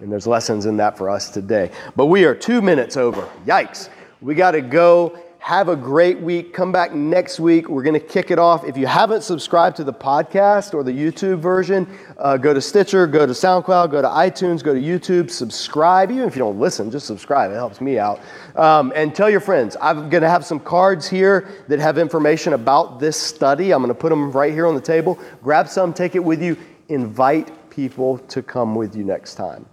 And 0.00 0.10
there's 0.10 0.26
lessons 0.26 0.66
in 0.66 0.76
that 0.78 0.96
for 0.96 1.10
us 1.10 1.30
today. 1.30 1.70
But 1.94 2.06
we 2.06 2.24
are 2.24 2.34
two 2.34 2.62
minutes 2.62 2.96
over. 2.96 3.28
Yikes. 3.46 3.90
We 4.20 4.34
got 4.34 4.52
to 4.52 4.60
go 4.62 5.18
have 5.40 5.70
a 5.70 5.74
great 5.74 6.20
week. 6.20 6.52
Come 6.52 6.70
back 6.70 6.94
next 6.94 7.40
week. 7.40 7.68
We're 7.68 7.82
going 7.82 7.98
to 7.98 8.06
kick 8.06 8.30
it 8.30 8.38
off. 8.38 8.62
If 8.64 8.76
you 8.76 8.86
haven't 8.86 9.22
subscribed 9.22 9.74
to 9.78 9.84
the 9.84 9.92
podcast 9.92 10.74
or 10.74 10.84
the 10.84 10.92
YouTube 10.92 11.38
version, 11.38 11.88
uh, 12.18 12.36
go 12.36 12.52
to 12.52 12.60
Stitcher, 12.60 13.06
go 13.06 13.26
to 13.26 13.32
SoundCloud, 13.32 13.90
go 13.90 14.02
to 14.02 14.08
iTunes, 14.08 14.62
go 14.62 14.74
to 14.74 14.80
YouTube, 14.80 15.30
subscribe. 15.30 16.10
Even 16.10 16.24
if 16.24 16.36
you 16.36 16.40
don't 16.40 16.60
listen, 16.60 16.90
just 16.90 17.06
subscribe. 17.06 17.50
It 17.50 17.54
helps 17.54 17.80
me 17.80 17.98
out. 17.98 18.20
Um, 18.54 18.92
and 18.94 19.14
tell 19.14 19.30
your 19.30 19.40
friends. 19.40 19.78
I'm 19.80 20.10
going 20.10 20.22
to 20.22 20.28
have 20.28 20.44
some 20.44 20.60
cards 20.60 21.08
here 21.08 21.48
that 21.68 21.80
have 21.80 21.96
information 21.96 22.52
about 22.52 23.00
this 23.00 23.16
study. 23.16 23.72
I'm 23.72 23.80
going 23.80 23.88
to 23.88 23.98
put 23.98 24.10
them 24.10 24.30
right 24.30 24.52
here 24.52 24.66
on 24.66 24.74
the 24.74 24.80
table. 24.80 25.18
Grab 25.42 25.68
some, 25.68 25.94
take 25.94 26.14
it 26.14 26.22
with 26.22 26.42
you. 26.42 26.56
Invite 26.90 27.70
people 27.70 28.18
to 28.18 28.42
come 28.42 28.74
with 28.74 28.94
you 28.94 29.04
next 29.04 29.36
time. 29.36 29.64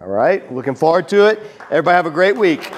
All 0.00 0.08
right? 0.08 0.50
Looking 0.50 0.74
forward 0.74 1.06
to 1.08 1.26
it. 1.26 1.38
Everybody 1.70 1.96
have 1.96 2.06
a 2.06 2.10
great 2.10 2.36
week. 2.36 2.72